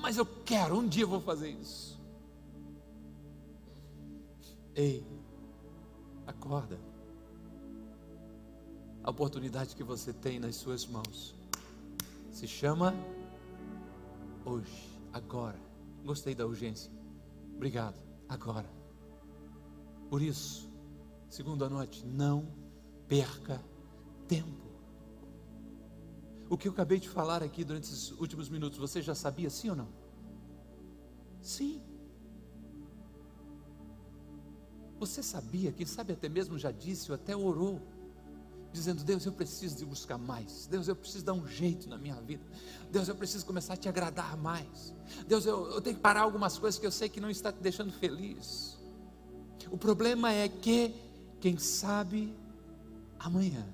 mas 0.00 0.16
eu 0.16 0.26
quero, 0.44 0.78
um 0.78 0.86
dia 0.86 1.04
eu 1.04 1.08
vou 1.08 1.20
fazer 1.20 1.50
isso. 1.50 1.99
Ei, 4.80 5.06
acorda. 6.26 6.80
A 9.04 9.10
oportunidade 9.10 9.76
que 9.76 9.84
você 9.84 10.10
tem 10.10 10.40
nas 10.40 10.56
suas 10.56 10.86
mãos 10.86 11.34
se 12.30 12.48
chama 12.48 12.94
hoje, 14.42 14.98
agora. 15.12 15.60
Gostei 16.02 16.34
da 16.34 16.46
urgência. 16.46 16.90
Obrigado. 17.54 18.00
Agora. 18.26 18.70
Por 20.08 20.22
isso, 20.22 20.66
segunda 21.28 21.68
noite, 21.68 22.06
não 22.06 22.48
perca 23.06 23.62
tempo. 24.26 24.66
O 26.48 26.56
que 26.56 26.68
eu 26.68 26.72
acabei 26.72 26.98
de 26.98 27.08
falar 27.10 27.42
aqui 27.42 27.64
durante 27.64 27.84
esses 27.84 28.12
últimos 28.12 28.48
minutos, 28.48 28.78
você 28.78 29.02
já 29.02 29.14
sabia 29.14 29.50
sim 29.50 29.68
ou 29.68 29.76
não? 29.76 29.88
Sim. 31.42 31.89
Você 35.00 35.22
sabia, 35.22 35.72
quem 35.72 35.86
sabe 35.86 36.12
até 36.12 36.28
mesmo 36.28 36.58
já 36.58 36.70
disse 36.70 37.10
ou 37.10 37.14
até 37.14 37.34
orou, 37.34 37.80
dizendo: 38.70 39.02
Deus, 39.02 39.24
eu 39.24 39.32
preciso 39.32 39.74
de 39.78 39.86
buscar 39.86 40.18
mais. 40.18 40.66
Deus, 40.66 40.88
eu 40.88 40.94
preciso 40.94 41.24
dar 41.24 41.32
um 41.32 41.48
jeito 41.48 41.88
na 41.88 41.96
minha 41.96 42.16
vida. 42.16 42.44
Deus, 42.92 43.08
eu 43.08 43.14
preciso 43.14 43.46
começar 43.46 43.72
a 43.72 43.76
te 43.78 43.88
agradar 43.88 44.36
mais. 44.36 44.94
Deus, 45.26 45.46
eu, 45.46 45.70
eu 45.70 45.80
tenho 45.80 45.96
que 45.96 46.02
parar 46.02 46.20
algumas 46.20 46.58
coisas 46.58 46.78
que 46.78 46.86
eu 46.86 46.92
sei 46.92 47.08
que 47.08 47.18
não 47.18 47.30
está 47.30 47.50
te 47.50 47.60
deixando 47.62 47.90
feliz. 47.90 48.78
O 49.70 49.78
problema 49.78 50.34
é 50.34 50.46
que, 50.50 50.94
quem 51.40 51.56
sabe, 51.56 52.36
amanhã 53.18 53.66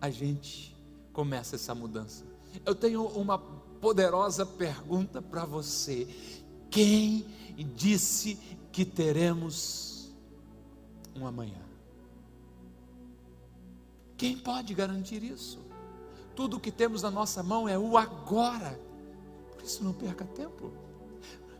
a 0.00 0.10
gente 0.10 0.76
começa 1.12 1.56
essa 1.56 1.74
mudança. 1.74 2.24
Eu 2.64 2.76
tenho 2.76 3.04
uma 3.04 3.36
poderosa 3.36 4.46
pergunta 4.46 5.20
para 5.20 5.44
você. 5.44 6.06
Quem 6.70 7.26
disse 7.74 8.38
que 8.70 8.84
teremos 8.84 9.89
um 11.16 11.26
amanhã. 11.26 11.62
Quem 14.16 14.36
pode 14.36 14.74
garantir 14.74 15.22
isso? 15.22 15.58
Tudo 16.34 16.56
o 16.56 16.60
que 16.60 16.70
temos 16.70 17.02
na 17.02 17.10
nossa 17.10 17.42
mão 17.42 17.68
é 17.68 17.78
o 17.78 17.96
agora. 17.96 18.78
Por 19.52 19.64
isso 19.64 19.82
não 19.82 19.92
perca 19.92 20.24
tempo. 20.24 20.72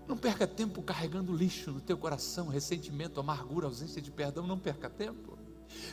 Não 0.07 0.17
perca 0.17 0.47
tempo 0.47 0.83
carregando 0.83 1.35
lixo 1.35 1.71
no 1.71 1.81
teu 1.81 1.97
coração, 1.97 2.49
ressentimento, 2.49 3.21
amargura, 3.21 3.67
ausência 3.67 4.03
de 4.03 4.11
perdão, 4.11 4.47
não 4.47 4.59
perca 4.59 4.91
tempo. 4.91 5.39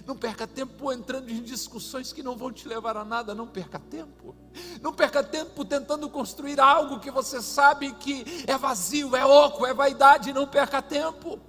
Não 0.05 0.17
perca 0.17 0.47
tempo 0.47 0.91
entrando 0.91 1.29
em 1.29 1.41
discussões 1.41 2.11
que 2.11 2.23
não 2.23 2.35
vão 2.35 2.51
te 2.51 2.67
levar 2.67 2.97
a 2.97 3.05
nada, 3.05 3.35
não 3.35 3.47
perca 3.47 3.79
tempo. 3.79 4.35
Não 4.81 4.91
perca 4.93 5.23
tempo 5.23 5.63
tentando 5.63 6.09
construir 6.09 6.59
algo 6.59 6.99
que 6.99 7.11
você 7.11 7.41
sabe 7.41 7.93
que 7.93 8.25
é 8.47 8.57
vazio, 8.57 9.15
é 9.15 9.25
oco, 9.25 9.65
é 9.65 9.73
vaidade, 9.73 10.33
não 10.33 10.47
perca 10.47 10.81
tempo. 10.81 11.39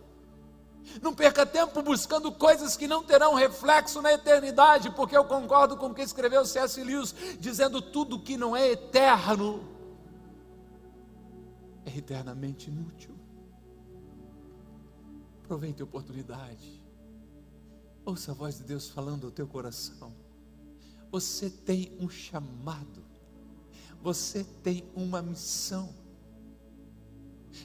Não 1.00 1.14
perca 1.14 1.46
tempo 1.46 1.82
buscando 1.82 2.32
coisas 2.32 2.76
que 2.76 2.88
não 2.88 3.02
terão 3.02 3.34
reflexo 3.34 4.02
na 4.02 4.12
eternidade, 4.12 4.90
porque 4.90 5.16
eu 5.16 5.24
concordo 5.24 5.76
com 5.76 5.86
o 5.86 5.94
que 5.94 6.02
escreveu 6.02 6.44
C.S. 6.44 6.82
Lewis, 6.82 7.14
dizendo 7.38 7.80
tudo 7.80 8.18
que 8.20 8.36
não 8.36 8.56
é 8.56 8.70
eterno 8.70 9.78
é 11.88 11.96
eternamente 11.96 12.68
inútil. 12.68 13.14
Aproveite 15.42 15.80
a 15.80 15.84
oportunidade. 15.84 16.84
Ouça 18.04 18.32
a 18.32 18.34
voz 18.34 18.58
de 18.58 18.64
Deus 18.64 18.90
falando 18.90 19.26
ao 19.26 19.30
teu 19.30 19.46
coração. 19.46 20.14
Você 21.10 21.48
tem 21.48 21.96
um 21.98 22.08
chamado. 22.08 23.02
Você 24.02 24.44
tem 24.62 24.84
uma 24.94 25.22
missão 25.22 25.94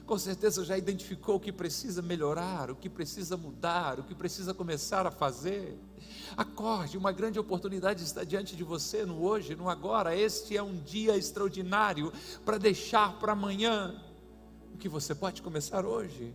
com 0.06 0.18
certeza 0.18 0.66
já 0.66 0.78
identificou 0.78 1.36
o 1.36 1.40
que 1.40 1.52
precisa 1.52 2.02
melhorar, 2.02 2.70
o 2.70 2.76
que 2.76 2.90
precisa 2.90 3.38
mudar, 3.38 4.00
o 4.00 4.04
que 4.04 4.14
precisa 4.14 4.54
começar 4.54 5.06
a 5.06 5.12
fazer. 5.12 5.78
Acorde, 6.36 6.98
uma 6.98 7.12
grande 7.12 7.40
oportunidade 7.40 8.04
está 8.04 8.24
diante 8.24 8.56
de 8.56 8.64
você 8.64 9.06
no 9.06 9.24
hoje, 9.24 9.56
no 9.56 9.70
agora. 9.70 10.16
Este 10.16 10.58
é 10.58 10.64
um 10.64 10.76
dia 10.76 11.16
extraordinário 11.16 12.12
para 12.44 12.58
deixar 12.58 13.20
para 13.20 13.32
amanhã 13.32 14.04
o 14.74 14.78
que 14.78 14.90
você 14.90 15.16
pode 15.16 15.42
começar 15.42 15.86
hoje. 15.86 16.34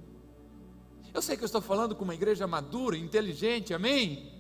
Eu 1.13 1.21
sei 1.21 1.37
que 1.37 1.43
eu 1.43 1.47
estou 1.47 1.61
falando 1.61 1.95
com 1.95 2.05
uma 2.05 2.15
igreja 2.15 2.47
madura, 2.47 2.97
inteligente, 2.97 3.75
amém? 3.75 4.33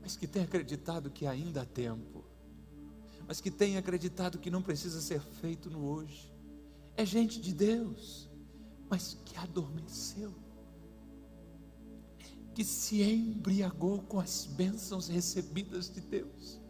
Mas 0.00 0.16
que 0.16 0.26
tem 0.26 0.42
acreditado 0.42 1.10
que 1.10 1.26
ainda 1.26 1.62
há 1.62 1.66
tempo, 1.66 2.24
mas 3.26 3.40
que 3.40 3.50
tem 3.50 3.76
acreditado 3.76 4.38
que 4.38 4.50
não 4.50 4.62
precisa 4.62 5.00
ser 5.00 5.20
feito 5.20 5.68
no 5.68 5.86
hoje 5.86 6.27
é 6.98 7.06
gente 7.06 7.40
de 7.40 7.54
Deus, 7.54 8.28
mas 8.90 9.16
que 9.24 9.38
adormeceu, 9.38 10.34
que 12.52 12.64
se 12.64 13.04
embriagou 13.04 14.02
com 14.02 14.18
as 14.18 14.46
bênçãos 14.46 15.06
recebidas 15.06 15.88
de 15.88 16.00
Deus. 16.00 16.60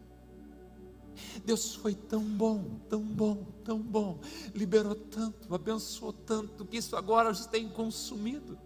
Deus 1.46 1.74
foi 1.74 1.94
tão 1.94 2.22
bom, 2.22 2.78
tão 2.90 3.02
bom, 3.02 3.42
tão 3.64 3.80
bom, 3.80 4.20
liberou 4.54 4.94
tanto, 4.94 5.54
abençoou 5.54 6.12
tanto, 6.12 6.66
que 6.66 6.76
isso 6.76 6.94
agora 6.94 7.30
os 7.30 7.46
tem 7.46 7.66
consumido 7.66 8.58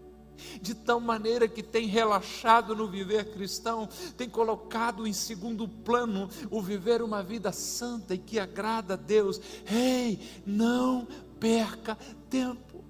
de 0.61 0.73
tal 0.73 0.99
maneira 0.99 1.47
que 1.47 1.63
tem 1.63 1.87
relaxado 1.87 2.75
no 2.75 2.89
viver 2.89 3.31
cristão, 3.31 3.87
tem 4.17 4.29
colocado 4.29 5.07
em 5.07 5.13
segundo 5.13 5.67
plano 5.67 6.29
o 6.49 6.61
viver 6.61 7.01
uma 7.01 7.23
vida 7.23 7.51
santa 7.51 8.15
e 8.15 8.17
que 8.17 8.39
agrada 8.39 8.95
a 8.95 8.97
Deus. 8.97 9.39
Ei, 9.71 10.19
não 10.45 11.07
perca 11.43 11.97
tempo. 12.29 12.85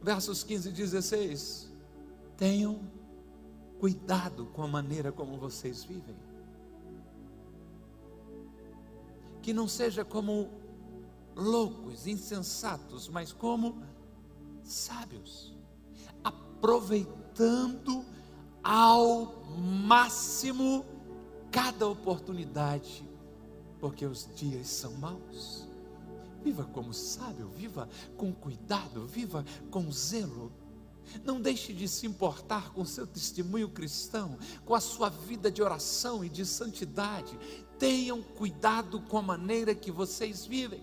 Versos 0.00 0.44
15 0.44 0.68
e 0.68 0.72
16. 0.72 1.72
Tenham 2.36 2.80
cuidado 3.80 4.46
com 4.46 4.62
a 4.62 4.68
maneira 4.68 5.10
como 5.10 5.36
vocês 5.36 5.82
vivem. 5.82 6.14
Que 9.42 9.52
não 9.52 9.66
seja 9.66 10.04
como 10.04 10.48
loucos, 11.34 12.06
insensatos, 12.06 13.08
mas 13.08 13.32
como 13.32 13.82
sábios, 14.62 15.52
aproveitando 16.22 18.04
ao 18.62 19.34
máximo 19.58 20.84
cada 21.50 21.88
oportunidade, 21.88 23.02
porque 23.80 24.06
os 24.06 24.28
dias 24.36 24.68
são 24.68 24.92
maus. 24.92 25.69
Viva 26.42 26.64
como 26.64 26.92
sábio, 26.94 27.48
viva 27.48 27.88
com 28.16 28.32
cuidado, 28.32 29.06
viva 29.06 29.44
com 29.70 29.90
zelo. 29.92 30.52
Não 31.24 31.40
deixe 31.40 31.72
de 31.72 31.88
se 31.88 32.06
importar 32.06 32.72
com 32.72 32.84
seu 32.84 33.06
testemunho 33.06 33.68
cristão, 33.68 34.38
com 34.64 34.74
a 34.74 34.80
sua 34.80 35.08
vida 35.08 35.50
de 35.50 35.62
oração 35.62 36.24
e 36.24 36.28
de 36.28 36.46
santidade. 36.46 37.38
Tenham 37.78 38.22
cuidado 38.22 39.00
com 39.00 39.18
a 39.18 39.22
maneira 39.22 39.74
que 39.74 39.90
vocês 39.90 40.46
vivem. 40.46 40.82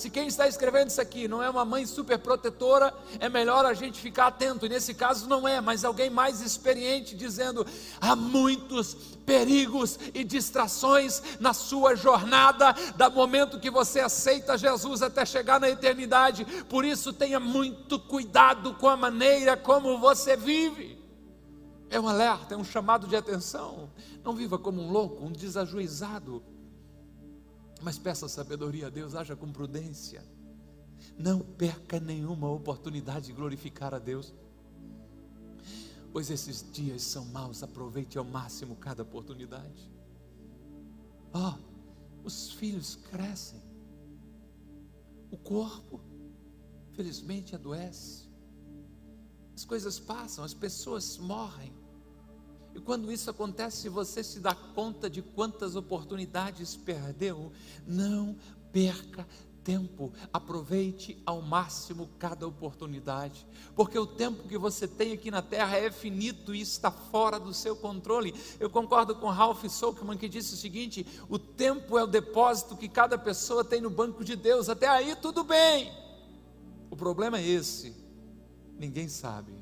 Se 0.00 0.08
quem 0.08 0.28
está 0.28 0.48
escrevendo 0.48 0.88
isso 0.88 0.98
aqui 0.98 1.28
não 1.28 1.42
é 1.42 1.50
uma 1.50 1.62
mãe 1.62 1.84
super 1.84 2.18
protetora, 2.18 2.94
é 3.18 3.28
melhor 3.28 3.66
a 3.66 3.74
gente 3.74 4.00
ficar 4.00 4.28
atento. 4.28 4.64
E 4.64 4.68
nesse 4.70 4.94
caso 4.94 5.28
não 5.28 5.46
é, 5.46 5.60
mas 5.60 5.84
alguém 5.84 6.08
mais 6.08 6.40
experiente 6.40 7.14
dizendo: 7.14 7.66
há 8.00 8.16
muitos 8.16 8.94
perigos 9.26 9.98
e 10.14 10.24
distrações 10.24 11.22
na 11.38 11.52
sua 11.52 11.94
jornada, 11.94 12.74
da 12.96 13.10
momento 13.10 13.60
que 13.60 13.70
você 13.70 14.00
aceita 14.00 14.56
Jesus 14.56 15.02
até 15.02 15.26
chegar 15.26 15.60
na 15.60 15.68
eternidade. 15.68 16.46
Por 16.66 16.82
isso 16.82 17.12
tenha 17.12 17.38
muito 17.38 17.98
cuidado 17.98 18.72
com 18.72 18.88
a 18.88 18.96
maneira 18.96 19.54
como 19.54 19.98
você 19.98 20.34
vive. 20.34 20.98
É 21.90 22.00
um 22.00 22.08
alerta, 22.08 22.54
é 22.54 22.56
um 22.56 22.64
chamado 22.64 23.06
de 23.06 23.16
atenção. 23.16 23.90
Não 24.24 24.32
viva 24.32 24.58
como 24.58 24.80
um 24.80 24.90
louco, 24.90 25.26
um 25.26 25.30
desajuizado 25.30 26.42
mas 27.82 27.98
peça 27.98 28.28
sabedoria 28.28 28.86
a 28.88 28.90
Deus, 28.90 29.14
haja 29.14 29.34
com 29.34 29.50
prudência. 29.50 30.24
Não 31.18 31.40
perca 31.40 31.98
nenhuma 31.98 32.50
oportunidade 32.50 33.26
de 33.26 33.32
glorificar 33.32 33.94
a 33.94 33.98
Deus. 33.98 34.34
Pois 36.12 36.30
esses 36.30 36.64
dias 36.72 37.02
são 37.02 37.24
maus, 37.26 37.62
aproveite 37.62 38.18
ao 38.18 38.24
máximo 38.24 38.76
cada 38.76 39.02
oportunidade. 39.02 39.90
Ó, 41.32 41.54
oh, 41.54 42.26
os 42.26 42.50
filhos 42.52 42.96
crescem. 42.96 43.62
O 45.30 45.36
corpo, 45.36 46.00
felizmente, 46.92 47.54
adoece. 47.54 48.28
As 49.54 49.64
coisas 49.64 50.00
passam, 50.00 50.44
as 50.44 50.52
pessoas 50.52 51.16
morrem. 51.16 51.72
E 52.74 52.80
quando 52.80 53.10
isso 53.10 53.30
acontece, 53.30 53.88
você 53.88 54.22
se 54.22 54.40
dá 54.40 54.54
conta 54.54 55.10
de 55.10 55.22
quantas 55.22 55.74
oportunidades 55.76 56.76
perdeu, 56.76 57.52
não 57.86 58.36
perca 58.72 59.26
tempo, 59.62 60.12
aproveite 60.32 61.20
ao 61.24 61.42
máximo 61.42 62.08
cada 62.18 62.46
oportunidade, 62.46 63.46
porque 63.74 63.98
o 63.98 64.06
tempo 64.06 64.48
que 64.48 64.58
você 64.58 64.88
tem 64.88 65.12
aqui 65.12 65.30
na 65.30 65.42
terra 65.42 65.76
é 65.76 65.90
finito 65.90 66.54
e 66.54 66.60
está 66.60 66.90
fora 66.90 67.38
do 67.38 67.52
seu 67.52 67.76
controle. 67.76 68.34
Eu 68.58 68.70
concordo 68.70 69.14
com 69.14 69.28
Ralph 69.28 69.64
Sockman 69.66 70.16
que 70.16 70.28
disse 70.28 70.54
o 70.54 70.56
seguinte: 70.56 71.06
o 71.28 71.38
tempo 71.38 71.98
é 71.98 72.04
o 72.04 72.06
depósito 72.06 72.76
que 72.76 72.88
cada 72.88 73.18
pessoa 73.18 73.64
tem 73.64 73.80
no 73.80 73.90
banco 73.90 74.24
de 74.24 74.34
Deus, 74.34 74.68
até 74.68 74.88
aí 74.88 75.14
tudo 75.16 75.44
bem. 75.44 75.92
O 76.90 76.96
problema 76.96 77.38
é 77.38 77.46
esse: 77.46 77.94
ninguém 78.78 79.08
sabe 79.08 79.52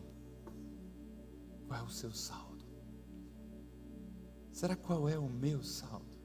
qual 1.67 1.81
é 1.81 1.83
o 1.83 1.91
seu 1.91 2.13
saldo. 2.13 2.48
Será 4.59 4.75
qual 4.75 5.09
é 5.09 5.17
o 5.17 5.29
meu 5.29 5.63
saldo? 5.63 6.19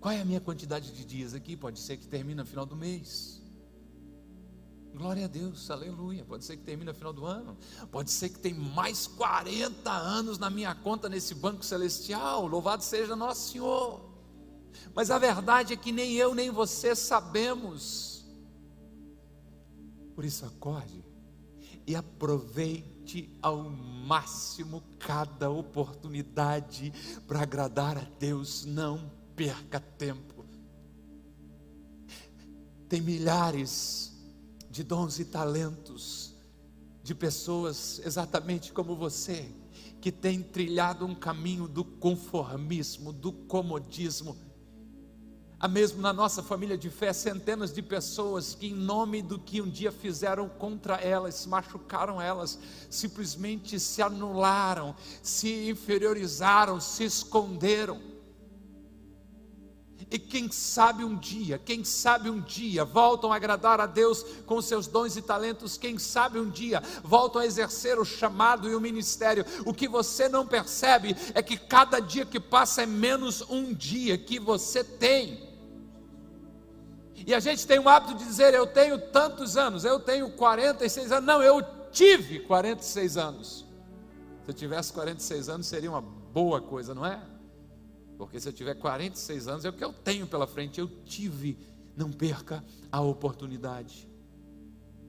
Qual 0.00 0.10
é 0.10 0.22
a 0.22 0.24
minha 0.24 0.40
quantidade 0.40 0.90
de 0.90 1.04
dias 1.04 1.34
aqui? 1.34 1.54
Pode 1.54 1.80
ser 1.80 1.98
que 1.98 2.08
termine 2.08 2.36
no 2.36 2.46
final 2.46 2.64
do 2.64 2.74
mês. 2.74 3.42
Glória 4.94 5.26
a 5.26 5.28
Deus, 5.28 5.70
aleluia. 5.70 6.24
Pode 6.24 6.46
ser 6.46 6.56
que 6.56 6.62
termine 6.62 6.90
no 6.90 6.94
final 6.94 7.12
do 7.12 7.26
ano. 7.26 7.58
Pode 7.90 8.10
ser 8.10 8.30
que 8.30 8.38
tem 8.38 8.54
mais 8.54 9.06
40 9.06 9.90
anos 9.90 10.38
na 10.38 10.48
minha 10.48 10.74
conta 10.74 11.10
nesse 11.10 11.34
banco 11.34 11.62
celestial. 11.62 12.46
Louvado 12.46 12.82
seja 12.82 13.14
nosso 13.14 13.52
Senhor. 13.52 14.00
Mas 14.94 15.10
a 15.10 15.18
verdade 15.18 15.74
é 15.74 15.76
que 15.76 15.92
nem 15.92 16.14
eu 16.14 16.34
nem 16.34 16.50
você 16.50 16.96
sabemos. 16.96 18.24
Por 20.14 20.24
isso 20.24 20.46
acorde 20.46 21.04
e 21.86 21.94
aproveite 21.94 22.97
ao 23.40 23.62
máximo 23.62 24.82
cada 24.98 25.50
oportunidade 25.50 26.92
para 27.26 27.42
agradar 27.42 27.96
a 27.96 28.06
Deus, 28.18 28.64
não 28.64 29.10
perca 29.34 29.80
tempo. 29.80 30.44
Tem 32.88 33.00
milhares 33.00 34.12
de 34.70 34.82
dons 34.82 35.18
e 35.18 35.24
talentos 35.24 36.34
de 37.02 37.14
pessoas 37.14 38.00
exatamente 38.04 38.72
como 38.72 38.94
você, 38.94 39.50
que 40.00 40.12
tem 40.12 40.42
trilhado 40.42 41.06
um 41.06 41.14
caminho 41.14 41.66
do 41.66 41.84
conformismo, 41.84 43.12
do 43.12 43.32
comodismo 43.32 44.36
Há 45.60 45.66
mesmo 45.66 46.00
na 46.00 46.12
nossa 46.12 46.40
família 46.40 46.78
de 46.78 46.88
fé 46.88 47.12
centenas 47.12 47.72
de 47.72 47.82
pessoas 47.82 48.54
que, 48.54 48.68
em 48.68 48.74
nome 48.74 49.20
do 49.20 49.40
que 49.40 49.60
um 49.60 49.68
dia 49.68 49.90
fizeram 49.90 50.48
contra 50.48 50.94
elas, 50.96 51.44
machucaram 51.46 52.22
elas, 52.22 52.56
simplesmente 52.88 53.80
se 53.80 54.00
anularam, 54.00 54.94
se 55.20 55.68
inferiorizaram, 55.68 56.80
se 56.80 57.02
esconderam. 57.02 58.00
E 60.08 60.16
quem 60.16 60.48
sabe 60.48 61.02
um 61.02 61.16
dia, 61.16 61.58
quem 61.58 61.82
sabe 61.82 62.30
um 62.30 62.40
dia 62.40 62.84
voltam 62.84 63.32
a 63.32 63.36
agradar 63.36 63.80
a 63.80 63.86
Deus 63.86 64.24
com 64.46 64.62
seus 64.62 64.86
dons 64.86 65.16
e 65.16 65.22
talentos, 65.22 65.76
quem 65.76 65.98
sabe 65.98 66.38
um 66.38 66.48
dia 66.48 66.80
voltam 67.02 67.42
a 67.42 67.46
exercer 67.46 67.98
o 67.98 68.04
chamado 68.04 68.70
e 68.70 68.76
o 68.76 68.80
ministério. 68.80 69.44
O 69.66 69.74
que 69.74 69.88
você 69.88 70.28
não 70.28 70.46
percebe 70.46 71.16
é 71.34 71.42
que 71.42 71.56
cada 71.56 71.98
dia 71.98 72.24
que 72.24 72.38
passa 72.38 72.84
é 72.84 72.86
menos 72.86 73.42
um 73.50 73.74
dia 73.74 74.16
que 74.16 74.38
você 74.38 74.84
tem. 74.84 75.47
E 77.28 77.34
a 77.34 77.40
gente 77.40 77.66
tem 77.66 77.78
o 77.78 77.86
hábito 77.86 78.14
de 78.14 78.24
dizer: 78.24 78.54
eu 78.54 78.66
tenho 78.66 78.98
tantos 78.98 79.54
anos, 79.58 79.84
eu 79.84 80.00
tenho 80.00 80.30
46 80.30 81.12
anos. 81.12 81.26
Não, 81.26 81.42
eu 81.42 81.62
tive 81.92 82.40
46 82.40 83.18
anos. 83.18 83.66
Se 84.46 84.50
eu 84.50 84.54
tivesse 84.54 84.90
46 84.94 85.50
anos, 85.50 85.66
seria 85.66 85.90
uma 85.90 86.00
boa 86.00 86.58
coisa, 86.58 86.94
não 86.94 87.04
é? 87.04 87.22
Porque 88.16 88.40
se 88.40 88.48
eu 88.48 88.52
tiver 88.54 88.76
46 88.76 89.46
anos, 89.46 89.64
é 89.66 89.68
o 89.68 89.74
que 89.74 89.84
eu 89.84 89.92
tenho 89.92 90.26
pela 90.26 90.46
frente. 90.46 90.80
Eu 90.80 90.88
tive. 91.04 91.58
Não 91.94 92.10
perca 92.10 92.64
a 92.90 93.02
oportunidade. 93.02 94.08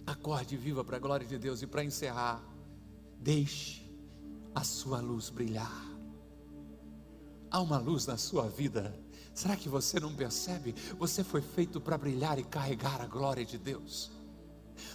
Acorde 0.06 0.58
viva 0.58 0.84
para 0.84 0.98
a 0.98 1.00
glória 1.00 1.26
de 1.26 1.38
Deus. 1.38 1.62
E 1.62 1.68
para 1.68 1.86
encerrar, 1.86 2.44
deixe 3.18 3.90
a 4.54 4.66
sua 4.66 5.00
luz 5.00 5.30
brilhar. 5.30 5.89
Há 7.52 7.60
uma 7.60 7.78
luz 7.78 8.06
na 8.06 8.18
sua 8.18 8.48
vida 8.48 8.94
Será 9.40 9.56
que 9.56 9.70
você 9.70 10.02
não 10.02 10.14
percebe? 10.14 10.76
Você 10.98 11.24
foi 11.24 11.42
feito 11.42 11.80
para 11.80 11.98
brilhar 11.98 12.38
e 12.38 12.44
carregar 12.44 13.00
a 13.02 13.06
glória 13.06 13.46
de 13.46 13.58
Deus. 13.58 14.12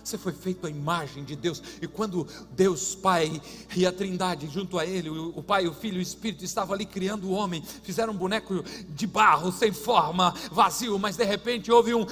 Você 0.03 0.19
foi 0.19 0.33
feito 0.33 0.67
à 0.67 0.71
imagem 0.71 1.25
de 1.25 1.35
Deus. 1.35 1.63
E 1.81 1.87
quando 1.87 2.27
Deus 2.51 2.95
Pai 2.95 3.41
e 3.75 3.87
a 3.87 3.93
Trindade, 3.93 4.47
junto 4.49 4.79
a 4.79 4.85
Ele, 4.85 5.09
o 5.09 5.43
Pai, 5.43 5.67
o 5.67 5.73
Filho 5.73 5.97
e 5.97 6.01
o 6.01 6.03
Espírito, 6.03 6.45
estavam 6.45 6.75
ali 6.75 6.85
criando 6.85 7.27
o 7.27 7.33
homem, 7.33 7.63
fizeram 7.83 8.13
um 8.13 8.17
boneco 8.17 8.63
de 8.91 9.07
barro, 9.07 9.51
sem 9.51 9.73
forma, 9.73 10.35
vazio, 10.53 10.99
mas 10.99 11.17
de 11.17 11.25
repente 11.25 11.73
houve 11.73 11.95
um 11.95 12.07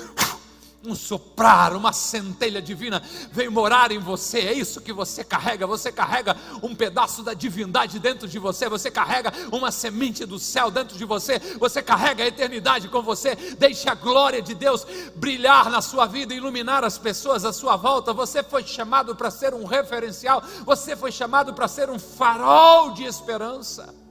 um 0.84 0.94
soprar, 0.94 1.74
uma 1.76 1.92
centelha 1.92 2.60
divina 2.60 3.02
veio 3.30 3.52
morar 3.52 3.92
em 3.92 3.98
você. 3.98 4.40
É 4.40 4.52
isso 4.52 4.80
que 4.80 4.92
você 4.92 5.22
carrega. 5.22 5.66
Você 5.66 5.92
carrega 5.92 6.36
um 6.62 6.74
pedaço 6.74 7.22
da 7.22 7.34
divindade 7.34 7.98
dentro 7.98 8.26
de 8.26 8.38
você. 8.38 8.68
Você 8.68 8.90
carrega 8.90 9.32
uma 9.50 9.70
semente 9.70 10.24
do 10.26 10.38
céu 10.38 10.70
dentro 10.70 10.96
de 10.96 11.04
você. 11.04 11.38
Você 11.58 11.82
carrega 11.82 12.24
a 12.24 12.26
eternidade 12.26 12.88
com 12.88 13.02
você. 13.02 13.36
Deixe 13.58 13.88
a 13.88 13.94
glória 13.94 14.42
de 14.42 14.54
Deus 14.54 14.86
brilhar 15.14 15.70
na 15.70 15.80
sua 15.80 16.06
vida, 16.06 16.34
iluminar 16.34 16.84
as 16.84 16.98
pessoas 16.98 17.44
à 17.44 17.52
sua 17.52 17.76
volta. 17.76 18.12
Você 18.12 18.42
foi 18.42 18.64
chamado 18.64 19.14
para 19.14 19.30
ser 19.30 19.54
um 19.54 19.64
referencial. 19.64 20.42
Você 20.64 20.96
foi 20.96 21.12
chamado 21.12 21.54
para 21.54 21.68
ser 21.68 21.90
um 21.90 21.98
farol 21.98 22.92
de 22.92 23.04
esperança. 23.04 24.02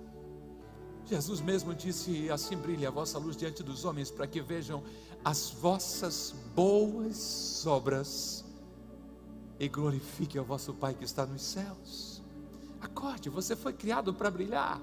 Jesus 1.12 1.42
mesmo 1.42 1.76
disse: 1.76 2.32
Assim 2.32 2.56
brilha 2.56 2.88
a 2.88 2.92
vossa 2.92 3.20
luz 3.20 3.36
diante 3.36 3.62
dos 3.62 3.84
homens, 3.84 4.10
para 4.10 4.26
que 4.26 4.40
vejam 4.40 4.82
as 5.24 5.52
vossas 5.52 6.34
boas 6.56 7.66
obras 7.66 8.44
e 9.60 9.68
glorifique 9.68 10.38
ao 10.38 10.46
vosso 10.46 10.74
Pai 10.74 10.94
que 10.94 11.04
está 11.04 11.26
nos 11.26 11.42
céus. 11.42 12.22
Acorde, 12.82 13.30
você 13.30 13.56
foi 13.56 13.74
criado 13.74 14.14
para 14.14 14.32
brilhar. 14.32 14.82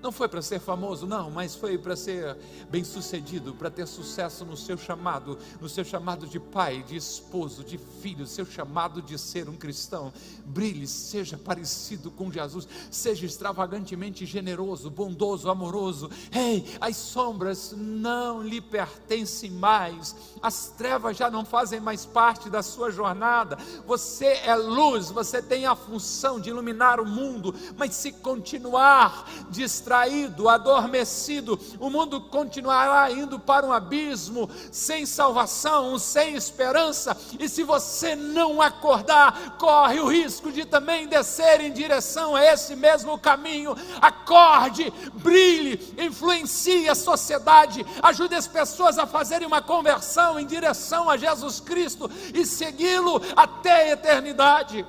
Não 0.00 0.12
foi 0.12 0.28
para 0.28 0.40
ser 0.40 0.60
famoso, 0.60 1.08
não, 1.08 1.28
mas 1.28 1.56
foi 1.56 1.76
para 1.76 1.96
ser 1.96 2.36
bem-sucedido, 2.70 3.52
para 3.52 3.68
ter 3.68 3.84
sucesso 3.86 4.44
no 4.44 4.56
seu 4.56 4.78
chamado, 4.78 5.36
no 5.60 5.68
seu 5.68 5.84
chamado 5.84 6.24
de 6.24 6.38
pai, 6.38 6.84
de 6.84 6.94
esposo, 6.94 7.64
de 7.64 7.76
filho, 7.76 8.24
seu 8.24 8.46
chamado 8.46 9.02
de 9.02 9.18
ser 9.18 9.48
um 9.48 9.56
cristão. 9.56 10.12
Brilhe, 10.46 10.86
seja 10.86 11.36
parecido 11.36 12.12
com 12.12 12.30
Jesus, 12.30 12.68
seja 12.92 13.26
extravagantemente 13.26 14.24
generoso, 14.24 14.88
bondoso, 14.88 15.50
amoroso. 15.50 16.08
Ei, 16.30 16.64
as 16.80 16.96
sombras 16.96 17.74
não 17.76 18.40
lhe 18.40 18.60
pertencem 18.60 19.50
mais, 19.50 20.14
as 20.40 20.68
trevas 20.78 21.16
já 21.16 21.28
não 21.28 21.44
fazem 21.44 21.80
mais 21.80 22.06
parte 22.06 22.48
da 22.48 22.62
sua 22.62 22.92
jornada. 22.92 23.58
Você 23.84 24.26
é 24.44 24.54
luz, 24.54 25.10
você 25.10 25.42
tem 25.42 25.66
a 25.66 25.74
função 25.74 26.38
de 26.38 26.50
iluminar 26.50 27.00
o 27.00 27.06
mundo, 27.06 27.52
mas 27.76 27.96
se 27.96 28.12
continuar 28.12 29.28
distraído, 29.50 29.87
distraído, 29.88 30.50
adormecido, 30.50 31.58
o 31.80 31.88
mundo 31.88 32.20
continuará 32.20 33.10
indo 33.10 33.38
para 33.40 33.66
um 33.66 33.72
abismo 33.72 34.48
sem 34.70 35.06
salvação, 35.06 35.98
sem 35.98 36.34
esperança, 36.34 37.16
e 37.40 37.48
se 37.48 37.62
você 37.62 38.14
não 38.14 38.60
acordar, 38.60 39.56
corre 39.58 39.98
o 39.98 40.06
risco 40.06 40.52
de 40.52 40.66
também 40.66 41.08
descer 41.08 41.62
em 41.62 41.72
direção 41.72 42.36
a 42.36 42.44
esse 42.44 42.76
mesmo 42.76 43.18
caminho. 43.18 43.74
Acorde, 44.00 44.92
brilhe, 45.14 45.94
influencie 45.98 46.86
a 46.88 46.94
sociedade, 46.94 47.84
ajude 48.02 48.34
as 48.34 48.46
pessoas 48.46 48.98
a 48.98 49.06
fazerem 49.06 49.46
uma 49.46 49.62
conversão 49.62 50.38
em 50.38 50.46
direção 50.46 51.08
a 51.08 51.16
Jesus 51.16 51.60
Cristo 51.60 52.10
e 52.34 52.44
segui-lo 52.44 53.22
até 53.34 53.72
a 53.72 53.92
eternidade. 53.92 54.84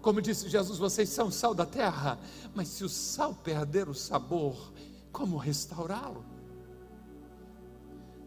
Como 0.00 0.22
disse 0.22 0.48
Jesus, 0.48 0.78
vocês 0.78 1.08
são 1.08 1.30
sal 1.30 1.52
da 1.52 1.66
terra, 1.66 2.18
mas 2.58 2.66
se 2.66 2.82
o 2.82 2.88
sal 2.88 3.36
perder 3.36 3.88
o 3.88 3.94
sabor, 3.94 4.72
como 5.12 5.36
restaurá-lo? 5.36 6.24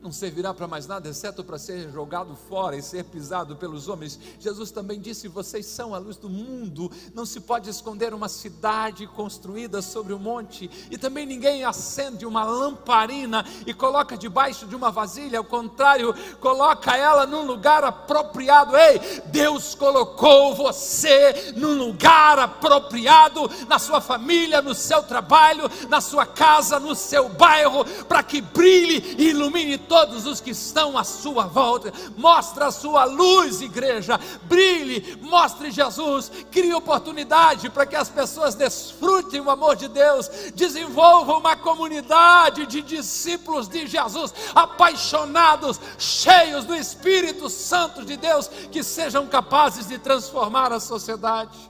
Não 0.02 0.12
servirá 0.12 0.52
para 0.54 0.68
mais 0.68 0.88
nada, 0.88 1.08
exceto 1.08 1.44
para 1.44 1.60
ser 1.60 1.92
jogado 1.92 2.36
fora 2.50 2.76
e 2.76 2.82
ser 2.82 3.04
pisado 3.04 3.56
pelos 3.56 3.88
homens. 3.88 4.20
Jesus 4.40 4.72
também 4.72 5.00
disse: 5.00 5.28
Vocês 5.28 5.66
são 5.66 5.94
a 5.94 6.00
luz 6.00 6.18
do 6.18 6.30
mundo. 6.30 6.92
Não 7.14 7.26
se 7.26 7.40
pode 7.40 7.70
esconder 7.70 8.14
uma 8.14 8.28
cidade 8.28 9.06
construída 9.06 9.82
sobre 9.82 10.14
um 10.14 10.20
monte, 10.20 10.70
e 10.90 10.98
também 10.98 11.26
ninguém 11.26 11.64
acende 11.64 12.26
uma 12.26 12.44
lamparina 12.44 13.46
e 13.66 13.74
coloca 13.74 14.18
debaixo 14.18 14.66
de 14.66 14.76
uma 14.76 14.90
vasilha, 14.90 15.38
ao 15.38 15.44
contrário, 15.44 16.16
coloca 16.40 16.98
ela 16.98 17.28
num 17.28 17.46
lugar 17.46 17.84
apropriado. 17.84 18.76
Ei, 18.76 19.00
Deus 19.28 19.76
colocou 19.76 20.56
você 20.56 21.54
num 21.56 21.78
lugar 21.78 22.40
apropriado, 22.40 23.50
na 23.68 23.78
sua 23.78 24.02
família, 24.02 24.62
no 24.62 24.74
seu 24.74 25.04
trabalho, 25.04 25.70
na 25.90 26.02
sua 26.02 26.26
casa, 26.26 26.80
no 26.80 26.96
seu 26.96 27.30
bairro, 27.30 27.86
para 28.08 28.24
que 28.24 28.42
brilhe 28.42 29.16
e 29.18 29.30
ilumine 29.30 29.78
todos 29.92 30.26
os 30.26 30.40
que 30.40 30.52
estão 30.52 30.98
à 30.98 31.04
sua 31.04 31.48
volta. 31.48 31.92
Mostra 32.16 32.68
a 32.68 32.72
sua 32.72 33.04
luz, 33.04 33.60
igreja. 33.60 34.18
Brilhe, 34.44 35.18
mostre 35.22 35.70
Jesus. 35.70 36.32
Crie 36.50 36.74
oportunidade 36.74 37.70
para 37.70 37.86
que 37.86 37.98
as 37.98 38.08
pessoas 38.08 38.56
desfrutem 38.56 39.42
o 39.42 39.50
amor 39.50 39.76
de 39.76 39.90
Deus. 39.90 40.30
Desenvolva 40.56 41.36
uma 41.36 41.58
comunidade 41.58 42.66
de 42.68 42.82
discípulos 42.82 43.68
de 43.68 43.86
Jesus, 43.86 44.34
apaixonados, 44.56 45.78
cheios 45.98 46.64
do 46.64 46.74
Espírito 46.74 47.50
Santo 47.50 48.06
de 48.06 48.16
Deus, 48.16 48.48
que 48.48 48.82
sejam 48.84 49.28
capazes 49.28 49.90
de 49.90 49.98
transformar 49.98 50.72
a 50.72 50.80
sociedade. 50.80 51.70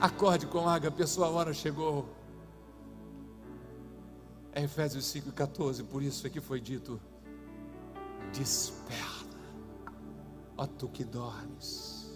Acorde 0.00 0.46
com 0.46 0.68
água, 0.68 0.88
pessoal, 0.92 1.32
a 1.32 1.38
hora 1.40 1.52
chegou. 1.52 2.19
É 4.52 4.64
Efésios 4.64 5.04
5,14, 5.04 5.84
por 5.84 6.02
isso 6.02 6.26
é 6.26 6.30
que 6.30 6.40
foi 6.40 6.60
dito: 6.60 7.00
desperta, 8.32 9.38
ó 10.56 10.66
tu 10.66 10.88
que 10.88 11.04
dormes, 11.04 12.10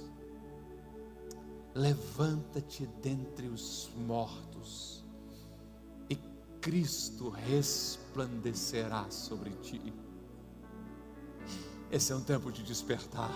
levanta-te 1.75 2.87
dentre 3.01 3.47
os 3.47 3.89
mortos, 3.97 5.05
e 6.11 6.17
Cristo 6.61 7.29
resplandecerá 7.29 9.09
sobre 9.11 9.51
ti. 9.63 9.93
Esse 11.91 12.13
é 12.13 12.17
um 12.17 12.23
tempo 12.23 12.51
de 12.51 12.65
despertar. 12.65 13.33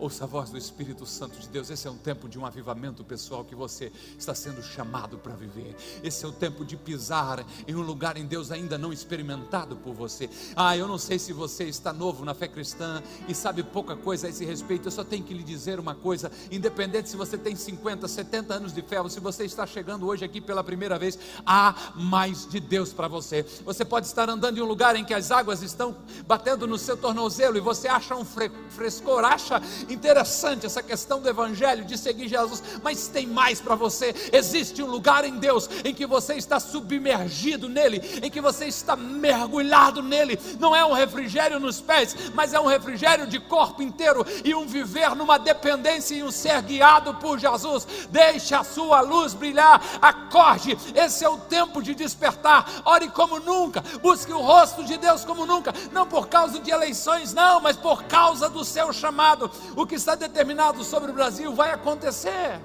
Ouça 0.00 0.22
a 0.22 0.26
voz 0.28 0.50
do 0.50 0.56
Espírito 0.56 1.04
Santo 1.04 1.40
de 1.40 1.48
Deus. 1.48 1.70
Esse 1.70 1.88
é 1.88 1.90
um 1.90 1.96
tempo 1.96 2.28
de 2.28 2.38
um 2.38 2.46
avivamento 2.46 3.02
pessoal 3.02 3.44
que 3.44 3.56
você 3.56 3.90
está 4.16 4.32
sendo 4.32 4.62
chamado 4.62 5.18
para 5.18 5.34
viver. 5.34 5.74
Esse 6.04 6.24
é 6.24 6.28
o 6.28 6.32
tempo 6.32 6.64
de 6.64 6.76
pisar 6.76 7.44
em 7.66 7.74
um 7.74 7.82
lugar 7.82 8.16
em 8.16 8.24
Deus 8.24 8.52
ainda 8.52 8.78
não 8.78 8.92
experimentado 8.92 9.74
por 9.74 9.92
você. 9.92 10.30
Ah, 10.54 10.76
eu 10.76 10.86
não 10.86 10.98
sei 10.98 11.18
se 11.18 11.32
você 11.32 11.64
está 11.64 11.92
novo 11.92 12.24
na 12.24 12.32
fé 12.32 12.46
cristã 12.46 13.02
e 13.26 13.34
sabe 13.34 13.64
pouca 13.64 13.96
coisa 13.96 14.28
a 14.28 14.30
esse 14.30 14.44
respeito. 14.44 14.86
Eu 14.86 14.92
só 14.92 15.02
tenho 15.02 15.24
que 15.24 15.34
lhe 15.34 15.42
dizer 15.42 15.80
uma 15.80 15.96
coisa: 15.96 16.30
independente 16.48 17.08
se 17.08 17.16
você 17.16 17.36
tem 17.36 17.56
50, 17.56 18.06
70 18.06 18.54
anos 18.54 18.72
de 18.72 18.82
fé 18.82 19.00
ou 19.00 19.08
se 19.08 19.18
você 19.18 19.46
está 19.46 19.66
chegando 19.66 20.06
hoje 20.06 20.24
aqui 20.24 20.40
pela 20.40 20.62
primeira 20.62 20.96
vez, 20.96 21.18
há 21.44 21.74
mais 21.96 22.46
de 22.46 22.60
Deus 22.60 22.92
para 22.92 23.08
você. 23.08 23.44
Você 23.64 23.84
pode 23.84 24.06
estar 24.06 24.30
andando 24.30 24.58
em 24.58 24.60
um 24.60 24.66
lugar 24.66 24.94
em 24.94 25.04
que 25.04 25.12
as 25.12 25.32
águas 25.32 25.60
estão 25.60 25.96
batendo 26.24 26.68
no 26.68 26.78
seu 26.78 26.96
tornozelo 26.96 27.56
e 27.56 27.60
você 27.60 27.88
acha 27.88 28.14
um 28.14 28.24
frescor, 28.24 29.24
acha 29.24 29.60
interessante 29.92 30.66
essa 30.66 30.82
questão 30.82 31.20
do 31.20 31.28
Evangelho, 31.28 31.84
de 31.84 31.96
seguir 31.96 32.28
Jesus, 32.28 32.62
mas 32.82 33.08
tem 33.08 33.26
mais 33.26 33.60
para 33.60 33.74
você. 33.74 34.14
Existe 34.32 34.82
um 34.82 34.86
lugar 34.86 35.24
em 35.24 35.38
Deus 35.38 35.68
em 35.84 35.94
que 35.94 36.06
você 36.06 36.34
está 36.34 36.60
submergido 36.60 37.68
nele, 37.68 38.20
em 38.22 38.30
que 38.30 38.40
você 38.40 38.66
está 38.66 38.96
mergulhado 38.96 40.02
nele. 40.02 40.38
Não 40.58 40.74
é 40.74 40.84
um 40.84 40.92
refrigério 40.92 41.58
nos 41.58 41.80
pés, 41.80 42.16
mas 42.34 42.52
é 42.52 42.60
um 42.60 42.66
refrigério 42.66 43.26
de 43.26 43.38
corpo 43.38 43.82
inteiro 43.82 44.24
e 44.44 44.54
um 44.54 44.66
viver 44.66 45.14
numa 45.14 45.38
dependência 45.38 46.14
e 46.14 46.22
um 46.22 46.30
ser 46.30 46.60
guiado 46.62 47.14
por 47.14 47.38
Jesus. 47.38 47.86
Deixe 48.10 48.54
a 48.54 48.64
sua 48.64 49.00
luz 49.00 49.34
brilhar, 49.34 49.80
acorde. 50.00 50.76
Esse 50.94 51.24
é 51.24 51.28
o 51.28 51.38
tempo 51.38 51.82
de 51.82 51.94
despertar. 51.94 52.82
Ore 52.84 53.08
como 53.08 53.40
nunca, 53.40 53.82
busque 54.02 54.32
o 54.32 54.40
rosto 54.40 54.84
de 54.84 54.96
Deus 54.96 55.24
como 55.24 55.46
nunca, 55.46 55.72
não 55.92 56.06
por 56.06 56.28
causa 56.28 56.58
de 56.58 56.70
eleições, 56.70 57.32
não, 57.32 57.60
mas 57.60 57.76
por 57.76 58.04
causa 58.04 58.48
do 58.48 58.64
seu 58.64 58.92
chamado 58.92 59.50
o 59.78 59.86
que 59.86 59.94
está 59.94 60.16
determinado 60.16 60.82
sobre 60.82 61.12
o 61.12 61.14
Brasil 61.14 61.54
vai 61.54 61.70
acontecer. 61.70 62.60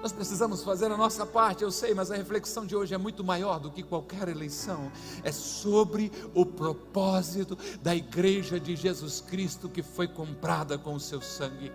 Nós 0.00 0.12
precisamos 0.12 0.62
fazer 0.62 0.86
a 0.86 0.96
nossa 0.96 1.26
parte, 1.26 1.64
eu 1.64 1.70
sei, 1.72 1.92
mas 1.92 2.12
a 2.12 2.14
reflexão 2.14 2.64
de 2.64 2.76
hoje 2.76 2.94
é 2.94 2.98
muito 2.98 3.24
maior 3.24 3.58
do 3.58 3.72
que 3.72 3.82
qualquer 3.82 4.28
eleição. 4.28 4.90
É 5.24 5.32
sobre 5.32 6.12
o 6.32 6.46
propósito 6.46 7.58
da 7.82 7.92
igreja 7.92 8.60
de 8.60 8.76
Jesus 8.76 9.20
Cristo 9.20 9.68
que 9.68 9.82
foi 9.82 10.06
comprada 10.06 10.78
com 10.78 10.94
o 10.94 11.00
seu 11.00 11.20
sangue. 11.20 11.72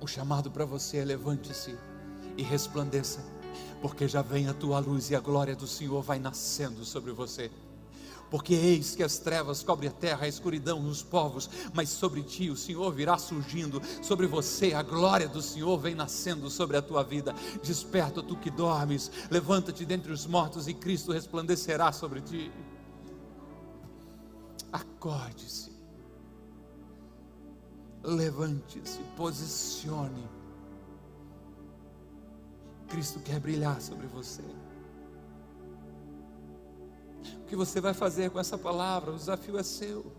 O 0.00 0.06
chamado 0.08 0.50
para 0.50 0.64
você 0.64 0.96
é 0.96 1.04
levante-se 1.04 1.78
e 2.36 2.42
resplandeça, 2.42 3.24
porque 3.80 4.08
já 4.08 4.20
vem 4.20 4.48
a 4.48 4.52
tua 4.52 4.80
luz 4.80 5.10
e 5.10 5.14
a 5.14 5.20
glória 5.20 5.54
do 5.54 5.68
Senhor 5.68 6.02
vai 6.02 6.18
nascendo 6.18 6.84
sobre 6.84 7.12
você 7.12 7.52
porque 8.32 8.54
eis 8.54 8.94
que 8.94 9.02
as 9.02 9.18
trevas 9.18 9.62
cobrem 9.62 9.90
a 9.90 9.92
terra, 9.92 10.24
a 10.24 10.28
escuridão 10.28 10.80
nos 10.80 11.02
povos, 11.02 11.50
mas 11.74 11.90
sobre 11.90 12.22
ti 12.22 12.48
o 12.48 12.56
Senhor 12.56 12.90
virá 12.90 13.18
surgindo, 13.18 13.82
sobre 14.00 14.26
você 14.26 14.72
a 14.72 14.82
glória 14.82 15.28
do 15.28 15.42
Senhor 15.42 15.78
vem 15.78 15.94
nascendo 15.94 16.48
sobre 16.48 16.78
a 16.78 16.82
tua 16.82 17.04
vida. 17.04 17.34
Desperta 17.62 18.22
tu 18.22 18.34
que 18.38 18.50
dormes, 18.50 19.12
levanta-te 19.30 19.84
dentre 19.84 20.10
os 20.10 20.26
mortos 20.26 20.66
e 20.66 20.72
Cristo 20.72 21.12
resplandecerá 21.12 21.92
sobre 21.92 22.22
ti. 22.22 22.50
Acorde-se, 24.72 25.70
levante-se, 28.02 29.00
posicione. 29.14 30.26
Cristo 32.88 33.20
quer 33.20 33.38
brilhar 33.38 33.78
sobre 33.82 34.06
você 34.06 34.42
que 37.46 37.56
você 37.56 37.80
vai 37.80 37.94
fazer 37.94 38.30
com 38.30 38.38
essa 38.38 38.56
palavra, 38.56 39.12
o 39.12 39.16
desafio 39.16 39.58
é 39.58 39.62
seu. 39.62 40.12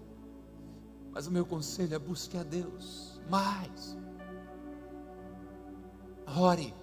Mas 1.11 1.27
o 1.27 1.31
meu 1.31 1.45
conselho 1.45 1.93
é 1.93 1.99
busque 1.99 2.37
a 2.37 2.43
Deus 2.43 3.19
mais. 3.29 3.97
Ore 6.27 6.73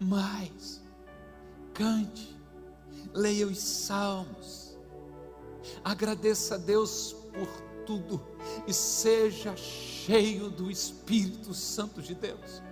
mais. 0.00 0.82
Cante. 1.74 2.36
Leia 3.12 3.46
os 3.46 3.58
salmos. 3.58 4.76
Agradeça 5.84 6.54
a 6.54 6.58
Deus 6.58 7.14
por 7.32 7.48
tudo 7.86 8.20
e 8.66 8.72
seja 8.72 9.56
cheio 9.56 10.50
do 10.50 10.70
Espírito 10.70 11.54
Santo 11.54 12.02
de 12.02 12.14
Deus. 12.14 12.62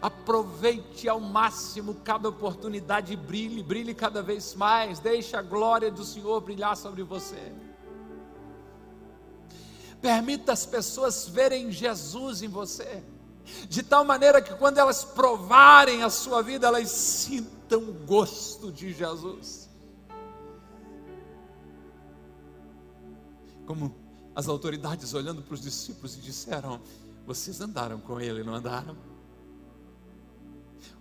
Aproveite 0.00 1.08
ao 1.08 1.20
máximo 1.20 1.94
cada 2.04 2.28
oportunidade, 2.28 3.16
brilhe, 3.16 3.62
brilhe 3.62 3.94
cada 3.94 4.22
vez 4.22 4.54
mais. 4.54 4.98
Deixe 4.98 5.36
a 5.36 5.42
glória 5.42 5.90
do 5.90 6.04
Senhor 6.04 6.40
brilhar 6.40 6.76
sobre 6.76 7.02
você. 7.02 7.52
Permita 10.00 10.52
as 10.52 10.64
pessoas 10.64 11.28
verem 11.28 11.72
Jesus 11.72 12.42
em 12.42 12.48
você, 12.48 13.02
de 13.68 13.82
tal 13.82 14.04
maneira 14.04 14.40
que 14.40 14.54
quando 14.54 14.78
elas 14.78 15.02
provarem 15.04 16.04
a 16.04 16.10
sua 16.10 16.40
vida, 16.42 16.68
elas 16.68 16.88
sintam 16.88 17.82
o 17.82 17.92
gosto 17.92 18.70
de 18.70 18.92
Jesus. 18.92 19.68
Como 23.66 23.94
as 24.34 24.46
autoridades 24.46 25.14
olhando 25.14 25.42
para 25.42 25.54
os 25.54 25.60
discípulos 25.60 26.16
e 26.16 26.20
disseram: 26.20 26.80
Vocês 27.26 27.60
andaram 27.60 27.98
com 27.98 28.20
ele, 28.20 28.44
não 28.44 28.54
andaram? 28.54 28.96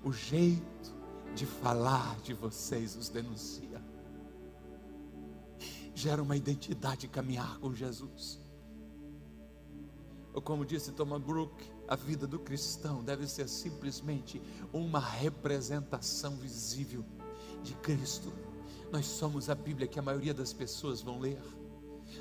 O 0.03 0.11
jeito 0.11 0.95
de 1.35 1.45
falar 1.45 2.19
de 2.21 2.33
vocês 2.33 2.95
os 2.95 3.09
denuncia. 3.09 3.81
Gera 5.93 6.21
uma 6.21 6.35
identidade 6.35 7.07
caminhar 7.07 7.59
com 7.59 7.73
Jesus. 7.73 8.39
Ou 10.33 10.41
como 10.41 10.65
disse 10.65 10.91
Thomas 10.91 11.21
Brooke, 11.21 11.71
A 11.87 11.95
vida 11.95 12.27
do 12.27 12.37
cristão 12.37 13.01
deve 13.01 13.25
ser 13.27 13.47
simplesmente 13.47 14.41
uma 14.73 14.99
representação 14.99 16.35
visível 16.35 17.05
de 17.63 17.73
Cristo. 17.75 18.33
Nós 18.91 19.05
somos 19.05 19.49
a 19.49 19.55
Bíblia 19.55 19.87
que 19.87 19.97
a 19.97 20.01
maioria 20.01 20.33
das 20.33 20.51
pessoas 20.51 21.01
vão 21.01 21.17
ler. 21.19 21.41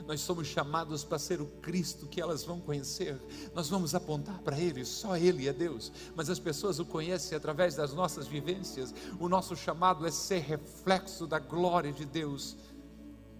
Nós 0.07 0.21
somos 0.21 0.47
chamados 0.47 1.05
para 1.05 1.19
ser 1.19 1.41
o 1.41 1.47
Cristo 1.47 2.07
que 2.07 2.21
elas 2.21 2.45
vão 2.45 2.61
conhecer. 2.61 3.21
Nós 3.55 3.69
vamos 3.69 3.95
apontar 3.95 4.39
para 4.41 4.59
Ele, 4.59 4.85
só 4.85 5.17
Ele 5.17 5.49
é 5.49 5.53
Deus. 5.53 5.93
Mas 6.15 6.31
as 6.31 6.39
pessoas 6.39 6.79
o 6.79 6.85
conhecem 6.85 7.37
através 7.37 7.75
das 7.75 7.93
nossas 7.93 8.27
vivências. 8.27 8.95
O 9.19 9.29
nosso 9.29 9.57
chamado 9.57 10.07
é 10.07 10.11
ser 10.11 10.41
reflexo 10.41 11.27
da 11.27 11.39
glória 11.39 11.93
de 11.93 12.05
Deus 12.05 12.57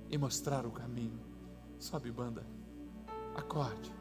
e 0.09 0.17
mostrar 0.17 0.67
o 0.67 0.71
caminho. 0.71 1.21
Sobe 1.79 2.11
banda, 2.11 2.47
acorde. 3.35 3.93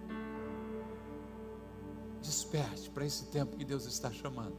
Desperte 2.22 2.90
para 2.90 3.06
esse 3.06 3.26
tempo 3.26 3.58
que 3.58 3.66
Deus 3.66 3.86
está 3.86 4.12
chamando. 4.12 4.58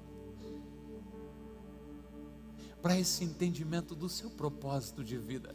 Para 2.80 2.98
esse 2.98 3.24
entendimento 3.24 3.94
do 3.94 4.08
seu 4.08 4.30
propósito 4.30 5.02
de 5.02 5.16
vida. 5.18 5.54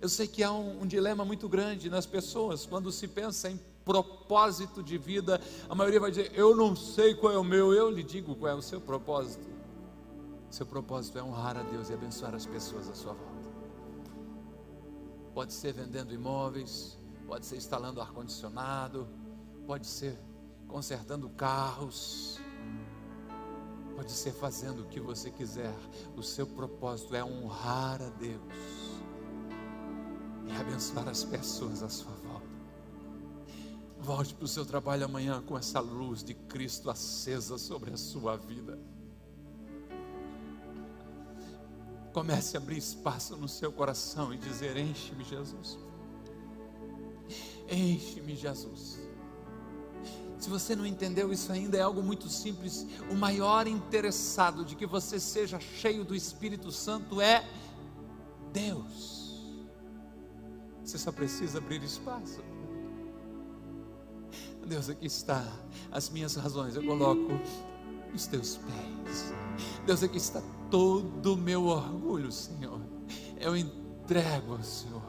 Eu 0.00 0.08
sei 0.08 0.26
que 0.26 0.42
há 0.42 0.50
um, 0.50 0.82
um, 0.82 0.86
dilema 0.86 1.24
muito 1.24 1.46
grande 1.46 1.90
nas 1.90 2.06
pessoas 2.06 2.64
quando 2.64 2.90
se 2.90 3.06
pensa 3.06 3.50
em 3.50 3.60
propósito 3.84 4.82
de 4.82 4.96
vida. 4.96 5.38
A 5.68 5.74
maioria 5.74 6.00
vai 6.00 6.10
dizer: 6.10 6.32
Eu 6.34 6.56
não 6.56 6.74
sei 6.74 7.14
qual 7.14 7.32
é 7.32 7.38
o 7.38 7.44
meu, 7.44 7.74
eu 7.74 7.90
lhe 7.90 8.02
digo 8.02 8.34
qual 8.34 8.52
é 8.52 8.54
o 8.54 8.62
seu 8.62 8.80
propósito. 8.80 9.46
Seu 10.50 10.64
propósito 10.64 11.18
é 11.18 11.22
honrar 11.22 11.56
a 11.56 11.62
Deus 11.62 11.90
e 11.90 11.92
abençoar 11.92 12.34
as 12.34 12.46
pessoas 12.46 12.88
à 12.88 12.94
sua 12.94 13.12
volta. 13.12 13.50
Pode 15.34 15.52
ser 15.52 15.72
vendendo 15.74 16.14
imóveis, 16.14 16.98
pode 17.26 17.44
ser 17.44 17.56
instalando 17.56 18.00
ar-condicionado, 18.00 19.06
pode 19.66 19.86
ser 19.86 20.18
consertando 20.66 21.28
carros, 21.28 22.40
pode 23.94 24.10
ser 24.10 24.32
fazendo 24.32 24.82
o 24.82 24.86
que 24.86 24.98
você 24.98 25.30
quiser. 25.30 25.76
O 26.16 26.22
seu 26.22 26.46
propósito 26.46 27.14
é 27.14 27.22
honrar 27.22 28.02
a 28.02 28.08
Deus 28.08 28.79
e 30.50 30.56
abençoar 30.60 31.08
as 31.08 31.24
pessoas 31.24 31.82
à 31.82 31.88
sua 31.88 32.12
volta. 32.12 32.48
Volte 33.98 34.34
para 34.34 34.44
o 34.44 34.48
seu 34.48 34.64
trabalho 34.64 35.04
amanhã 35.04 35.42
com 35.42 35.56
essa 35.56 35.78
luz 35.78 36.24
de 36.24 36.34
Cristo 36.34 36.90
acesa 36.90 37.58
sobre 37.58 37.92
a 37.92 37.96
sua 37.96 38.36
vida. 38.36 38.78
Comece 42.12 42.56
a 42.56 42.60
abrir 42.60 42.78
espaço 42.78 43.36
no 43.36 43.48
seu 43.48 43.70
coração 43.70 44.32
e 44.34 44.38
dizer: 44.38 44.76
Enche-me, 44.76 45.22
Jesus. 45.22 45.78
Enche-me, 47.70 48.34
Jesus. 48.34 48.98
Se 50.38 50.48
você 50.48 50.74
não 50.74 50.86
entendeu 50.86 51.30
isso 51.30 51.52
ainda, 51.52 51.76
é 51.76 51.82
algo 51.82 52.02
muito 52.02 52.28
simples. 52.28 52.86
O 53.10 53.14
maior 53.14 53.66
interessado 53.66 54.64
de 54.64 54.74
que 54.74 54.86
você 54.86 55.20
seja 55.20 55.60
cheio 55.60 56.02
do 56.02 56.14
Espírito 56.14 56.72
Santo 56.72 57.20
é 57.20 57.46
Deus. 58.50 59.19
Você 60.90 60.98
só 60.98 61.12
precisa 61.12 61.58
abrir 61.58 61.80
espaço. 61.84 62.40
Deus, 64.66 64.90
aqui 64.90 65.06
está 65.06 65.40
as 65.92 66.10
minhas 66.10 66.34
razões. 66.34 66.74
Eu 66.74 66.82
coloco 66.84 67.30
os 68.12 68.26
teus 68.26 68.56
pés. 68.56 69.32
Deus, 69.86 70.02
aqui 70.02 70.16
está 70.16 70.42
todo 70.68 71.34
o 71.34 71.36
meu 71.36 71.66
orgulho, 71.66 72.32
Senhor. 72.32 72.80
Eu 73.38 73.56
entrego 73.56 74.60
Senhor. 74.64 74.99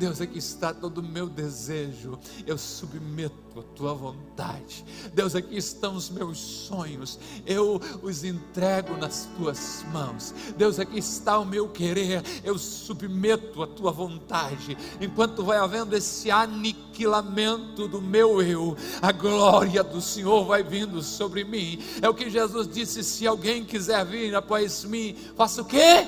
Deus, 0.00 0.18
aqui 0.18 0.38
está 0.38 0.72
todo 0.72 0.98
o 0.98 1.02
meu 1.02 1.28
desejo, 1.28 2.18
eu 2.46 2.56
submeto 2.56 3.60
a 3.60 3.62
tua 3.76 3.92
vontade. 3.92 4.82
Deus, 5.12 5.34
aqui 5.34 5.58
estão 5.58 5.94
os 5.94 6.08
meus 6.08 6.38
sonhos, 6.38 7.18
eu 7.44 7.78
os 8.02 8.24
entrego 8.24 8.96
nas 8.96 9.28
tuas 9.36 9.84
mãos. 9.92 10.34
Deus, 10.56 10.78
aqui 10.78 10.98
está 10.98 11.38
o 11.38 11.44
meu 11.44 11.68
querer, 11.68 12.22
eu 12.42 12.56
submeto 12.58 13.62
a 13.62 13.66
tua 13.66 13.92
vontade. 13.92 14.74
Enquanto 15.02 15.44
vai 15.44 15.58
havendo 15.58 15.94
esse 15.94 16.30
aniquilamento 16.30 17.86
do 17.86 18.00
meu 18.00 18.40
eu, 18.40 18.74
a 19.02 19.12
glória 19.12 19.84
do 19.84 20.00
Senhor 20.00 20.46
vai 20.46 20.62
vindo 20.62 21.02
sobre 21.02 21.44
mim. 21.44 21.78
É 22.00 22.08
o 22.08 22.14
que 22.14 22.30
Jesus 22.30 22.66
disse: 22.66 23.04
se 23.04 23.26
alguém 23.26 23.66
quiser 23.66 24.02
vir 24.06 24.34
após 24.34 24.82
mim, 24.82 25.14
faça 25.36 25.60
o 25.60 25.66
quê? 25.66 26.06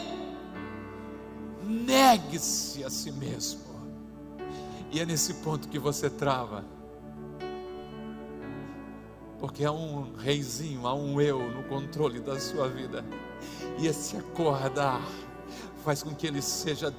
Negue-se 1.62 2.82
a 2.84 2.88
si 2.88 3.12
mesmo 3.12 3.71
e 4.92 5.00
é 5.00 5.06
nesse 5.06 5.34
ponto 5.34 5.68
que 5.68 5.78
você 5.78 6.10
trava. 6.10 6.64
Porque 9.40 9.64
há 9.64 9.72
um 9.72 10.14
reizinho, 10.14 10.86
há 10.86 10.94
um 10.94 11.18
eu 11.20 11.40
no 11.50 11.64
controle 11.64 12.20
da 12.20 12.38
sua 12.38 12.68
vida. 12.68 13.02
E 13.78 13.86
esse 13.86 14.16
acordar 14.18 15.02
faz 15.82 16.02
com 16.02 16.14
que 16.14 16.26
ele 16.26 16.42
seja 16.42 16.90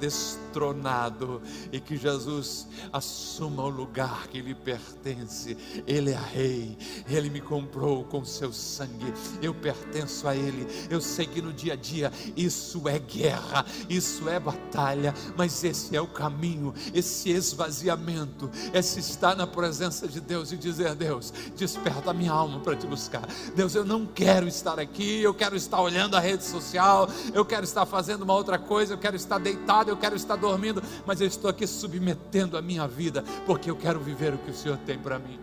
destronado 0.53 1.41
e 1.71 1.79
que 1.79 1.97
Jesus 1.97 2.67
assuma 2.91 3.63
o 3.63 3.69
lugar 3.69 4.27
que 4.27 4.39
lhe 4.39 4.53
pertence. 4.53 5.57
Ele 5.87 6.11
é 6.11 6.19
rei, 6.19 6.77
ele 7.09 7.29
me 7.29 7.41
comprou 7.41 8.03
com 8.03 8.23
seu 8.23 8.53
sangue, 8.53 9.11
eu 9.41 9.53
pertenço 9.53 10.27
a 10.27 10.35
ele. 10.35 10.67
Eu 10.89 11.01
sei 11.01 11.25
que 11.25 11.41
no 11.41 11.51
dia 11.51 11.73
a 11.73 11.75
dia 11.75 12.11
isso 12.37 12.87
é 12.87 12.99
guerra, 12.99 13.65
isso 13.89 14.29
é 14.29 14.39
batalha, 14.39 15.13
mas 15.35 15.63
esse 15.63 15.95
é 15.95 16.01
o 16.01 16.07
caminho, 16.07 16.73
esse 16.93 17.31
esvaziamento, 17.31 18.49
esse 18.73 18.99
estar 18.99 19.35
na 19.35 19.47
presença 19.47 20.07
de 20.07 20.21
Deus 20.21 20.51
e 20.51 20.57
dizer: 20.57 20.93
Deus, 20.93 21.33
desperta 21.57 22.11
a 22.11 22.13
minha 22.13 22.31
alma 22.31 22.59
para 22.59 22.75
te 22.75 22.85
buscar. 22.85 23.27
Deus, 23.55 23.73
eu 23.73 23.83
não 23.83 24.05
quero 24.05 24.47
estar 24.47 24.79
aqui, 24.79 25.21
eu 25.21 25.33
quero 25.33 25.55
estar 25.55 25.81
olhando 25.81 26.15
a 26.15 26.19
rede 26.19 26.43
social, 26.43 27.09
eu 27.33 27.43
quero 27.43 27.63
estar 27.63 27.85
fazendo 27.85 28.21
uma 28.21 28.33
outra 28.33 28.59
coisa, 28.59 28.93
eu 28.93 28.97
quero 28.97 29.15
estar 29.15 29.39
deitado, 29.39 29.89
eu 29.89 29.97
quero 29.97 30.15
estar 30.15 30.37
dormindo, 30.43 30.83
mas 31.05 31.21
eu 31.21 31.27
estou 31.27 31.49
aqui 31.49 31.65
submetendo 31.65 32.57
a 32.57 32.61
minha 32.61 32.85
vida, 32.87 33.23
porque 33.45 33.69
eu 33.69 33.75
quero 33.75 33.99
viver 33.99 34.33
o 34.33 34.37
que 34.37 34.51
o 34.51 34.53
Senhor 34.53 34.77
tem 34.79 34.99
para 34.99 35.17
mim. 35.17 35.39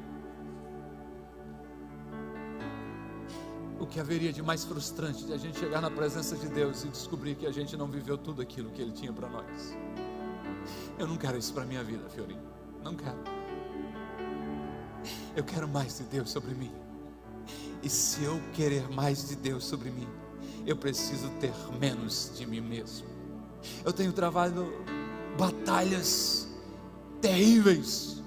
O 3.78 3.86
que 3.86 3.98
haveria 3.98 4.30
de 4.30 4.42
mais 4.42 4.62
frustrante 4.62 5.24
de 5.24 5.32
a 5.32 5.38
gente 5.38 5.58
chegar 5.58 5.80
na 5.80 5.90
presença 5.90 6.36
de 6.36 6.48
Deus 6.48 6.84
e 6.84 6.88
descobrir 6.88 7.34
que 7.34 7.46
a 7.46 7.50
gente 7.50 7.76
não 7.78 7.86
viveu 7.86 8.18
tudo 8.18 8.42
aquilo 8.42 8.70
que 8.70 8.82
Ele 8.82 8.92
tinha 8.92 9.12
para 9.12 9.28
nós? 9.28 9.76
Eu 10.98 11.06
não 11.06 11.16
quero 11.16 11.38
isso 11.38 11.54
para 11.54 11.64
minha 11.64 11.82
vida, 11.82 12.06
Fiorinho. 12.10 12.42
Não 12.84 12.94
quero. 12.94 13.16
Eu 15.34 15.42
quero 15.42 15.66
mais 15.66 15.96
de 15.96 16.04
Deus 16.04 16.30
sobre 16.30 16.54
mim. 16.54 16.70
E 17.82 17.88
se 17.88 18.22
eu 18.22 18.38
querer 18.52 18.86
mais 18.90 19.26
de 19.26 19.36
Deus 19.36 19.64
sobre 19.64 19.90
mim, 19.90 20.08
eu 20.66 20.76
preciso 20.76 21.30
ter 21.40 21.54
menos 21.80 22.32
de 22.36 22.46
mim 22.46 22.60
mesmo. 22.60 23.09
Eu 23.84 23.92
tenho 23.92 24.12
travado 24.12 24.72
batalhas 25.38 26.48
terríveis 27.20 28.22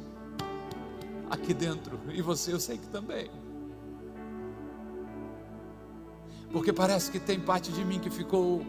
aqui 1.29 1.53
dentro, 1.53 1.99
e 2.11 2.21
você 2.21 2.53
eu 2.53 2.59
sei 2.59 2.77
que 2.77 2.87
também. 2.87 3.29
Porque 6.51 6.71
parece 6.71 7.09
que 7.09 7.19
tem 7.19 7.39
parte 7.39 7.71
de 7.71 7.83
mim 7.83 7.99
que 7.99 8.11
ficou 8.11 8.63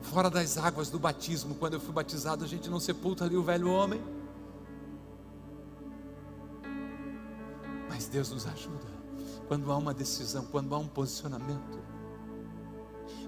fora 0.00 0.30
das 0.30 0.56
águas 0.56 0.88
do 0.88 0.98
batismo. 0.98 1.54
Quando 1.54 1.74
eu 1.74 1.80
fui 1.80 1.92
batizado, 1.92 2.42
a 2.42 2.48
gente 2.48 2.70
não 2.70 2.80
sepulta 2.80 3.26
ali 3.26 3.36
o 3.36 3.42
velho 3.42 3.70
homem. 3.70 4.00
Mas 7.90 8.08
Deus 8.08 8.30
nos 8.30 8.46
ajuda. 8.46 8.86
Quando 9.48 9.70
há 9.70 9.76
uma 9.76 9.92
decisão, 9.92 10.46
quando 10.46 10.74
há 10.74 10.78
um 10.78 10.88
posicionamento 10.88 11.78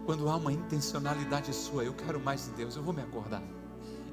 quando 0.09 0.27
há 0.31 0.37
uma 0.37 0.51
intencionalidade 0.51 1.55
sua, 1.55 1.85
eu 1.85 1.93
quero 1.93 2.19
mais 2.19 2.47
de 2.47 2.53
Deus, 2.53 2.75
eu 2.75 2.83
vou 2.83 2.95
me 2.95 3.03
acordar. 3.03 3.43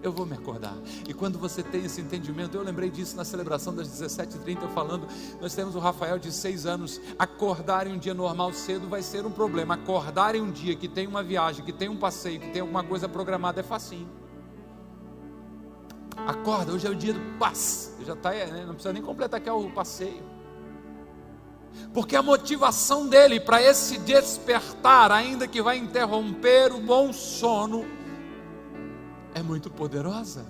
Eu 0.04 0.12
vou 0.12 0.26
me 0.26 0.34
acordar. 0.34 0.76
E 1.08 1.14
quando 1.14 1.39
você 1.39 1.64
tem 1.64 1.86
esse 1.86 2.02
entendimento, 2.02 2.58
eu 2.58 2.64
lembrei 2.64 2.89
disso 2.89 3.16
na 3.16 3.24
celebração 3.24 3.74
das 3.74 3.88
17h30, 3.88 4.64
eu 4.64 4.68
falando, 4.72 5.08
nós 5.39 5.56
temos 5.56 5.74
o 5.74 5.80
Rafael 5.80 6.20
de 6.20 6.34
6 6.34 6.66
anos, 6.66 7.00
acordar 7.18 7.88
em 7.88 7.93
um 7.93 7.98
dia 7.98 8.14
normal 8.14 8.52
cedo 8.52 8.89
vai 8.89 9.02
ser 9.02 9.26
um 9.26 9.32
problema. 9.32 9.76
Acordar 9.76 10.36
em 10.36 10.41
um 10.41 10.52
dia 10.52 10.76
que 10.76 10.89
tem 10.89 11.08
uma 11.08 11.24
viagem, 11.24 11.64
que 11.64 11.72
tem 11.72 11.88
um 11.88 11.96
passeio, 11.96 12.41
que 12.41 12.52
tem 12.52 12.60
alguma 12.60 12.84
coisa 12.84 13.08
programada 13.08 13.62
é 13.62 13.64
facinho. 13.64 14.10
Acorda, 16.28 16.74
hoje 16.74 16.88
é 16.88 16.89
o 16.89 16.96
dia 16.96 17.14
do 17.14 17.38
passe. 17.39 18.04
Já 18.04 18.16
está, 18.16 18.32
né? 18.32 18.66
não 18.68 18.74
precisa 18.74 18.91
nem 18.91 19.02
completar 19.02 19.39
aqui 19.39 19.50
o 19.50 19.72
passeio 19.72 20.34
porque 21.93 22.15
a 22.15 22.21
motivação 22.21 23.07
dele 23.07 23.39
para 23.39 23.61
esse 23.61 23.97
despertar, 23.97 25.11
ainda 25.11 25.47
que 25.47 25.61
vai 25.61 25.78
interromper 25.78 26.71
o 26.73 26.80
bom 26.80 27.13
sono, 27.13 27.86
é 29.34 29.41
muito 29.41 29.69
poderosa. 29.69 30.45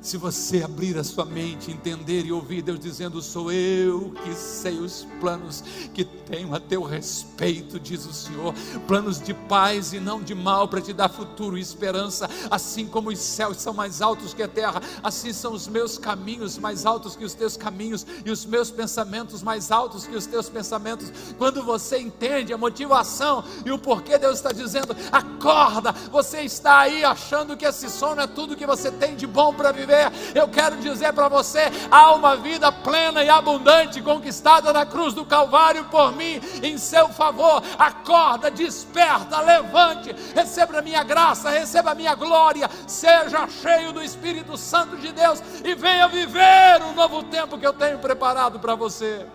Se 0.00 0.16
você 0.16 0.62
abrir 0.62 0.96
a 0.96 1.04
sua 1.04 1.26
mente, 1.26 1.70
entender 1.70 2.24
e 2.24 2.32
ouvir 2.32 2.62
Deus 2.62 2.80
dizendo: 2.80 3.20
Sou 3.20 3.52
eu 3.52 4.14
que 4.24 4.34
sei 4.34 4.78
os 4.78 5.06
planos 5.20 5.62
que 5.92 6.04
tenho 6.04 6.54
a 6.54 6.60
teu 6.60 6.82
respeito, 6.82 7.78
diz 7.78 8.06
o 8.06 8.12
Senhor, 8.12 8.54
planos 8.86 9.20
de 9.20 9.34
paz 9.34 9.92
e 9.92 10.00
não 10.00 10.22
de 10.22 10.34
mal, 10.34 10.66
para 10.68 10.80
te 10.80 10.94
dar 10.94 11.10
futuro 11.10 11.58
e 11.58 11.60
esperança. 11.60 12.30
Assim 12.50 12.86
como 12.86 13.10
os 13.10 13.18
céus 13.18 13.58
são 13.58 13.74
mais 13.74 14.00
altos 14.00 14.32
que 14.32 14.42
a 14.42 14.48
terra, 14.48 14.80
assim 15.02 15.34
são 15.34 15.52
os 15.52 15.68
meus 15.68 15.98
caminhos 15.98 16.56
mais 16.56 16.86
altos 16.86 17.14
que 17.14 17.24
os 17.24 17.34
teus 17.34 17.58
caminhos, 17.58 18.06
e 18.24 18.30
os 18.30 18.46
meus 18.46 18.70
pensamentos 18.70 19.42
mais 19.42 19.70
altos 19.70 20.06
que 20.06 20.16
os 20.16 20.24
teus 20.24 20.48
pensamentos. 20.48 21.12
Quando 21.36 21.62
você 21.62 21.98
entende 21.98 22.54
a 22.54 22.58
motivação 22.58 23.44
e 23.66 23.70
o 23.70 23.78
porquê 23.78 24.16
Deus 24.16 24.36
está 24.36 24.50
dizendo: 24.50 24.96
Acorda, 25.12 25.92
você 26.10 26.40
está 26.40 26.78
aí 26.78 27.04
achando 27.04 27.54
que 27.54 27.66
esse 27.66 27.90
sono 27.90 28.22
é 28.22 28.26
tudo 28.26 28.56
que 28.56 28.66
você 28.66 28.90
tem 28.90 29.14
de 29.14 29.26
bom 29.26 29.52
para 29.52 29.72
viver 29.72 29.89
viver. 29.90 30.12
Eu 30.34 30.48
quero 30.48 30.76
dizer 30.76 31.12
para 31.12 31.28
você: 31.28 31.70
há 31.90 32.12
uma 32.12 32.36
vida 32.36 32.70
plena 32.70 33.22
e 33.24 33.28
abundante 33.28 34.00
conquistada 34.00 34.72
na 34.72 34.86
cruz 34.86 35.12
do 35.12 35.24
Calvário 35.24 35.84
por 35.86 36.14
mim, 36.16 36.40
em 36.62 36.78
seu 36.78 37.08
favor. 37.08 37.62
Acorda, 37.78 38.50
desperta, 38.50 39.40
levante, 39.40 40.14
receba 40.34 40.78
a 40.78 40.82
minha 40.82 41.02
graça, 41.02 41.50
receba 41.50 41.90
a 41.90 41.94
minha 41.94 42.14
glória, 42.14 42.70
seja 42.86 43.48
cheio 43.48 43.92
do 43.92 44.02
Espírito 44.02 44.56
Santo 44.56 44.96
de 44.96 45.12
Deus 45.12 45.42
e 45.64 45.74
venha 45.74 46.08
viver 46.08 46.82
o 46.88 46.92
novo 46.92 47.24
tempo 47.24 47.58
que 47.58 47.66
eu 47.66 47.72
tenho 47.72 47.98
preparado 47.98 48.58
para 48.58 48.74
você. 48.74 49.26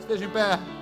Esteja 0.00 0.24
em 0.24 0.30
pé. 0.30 0.81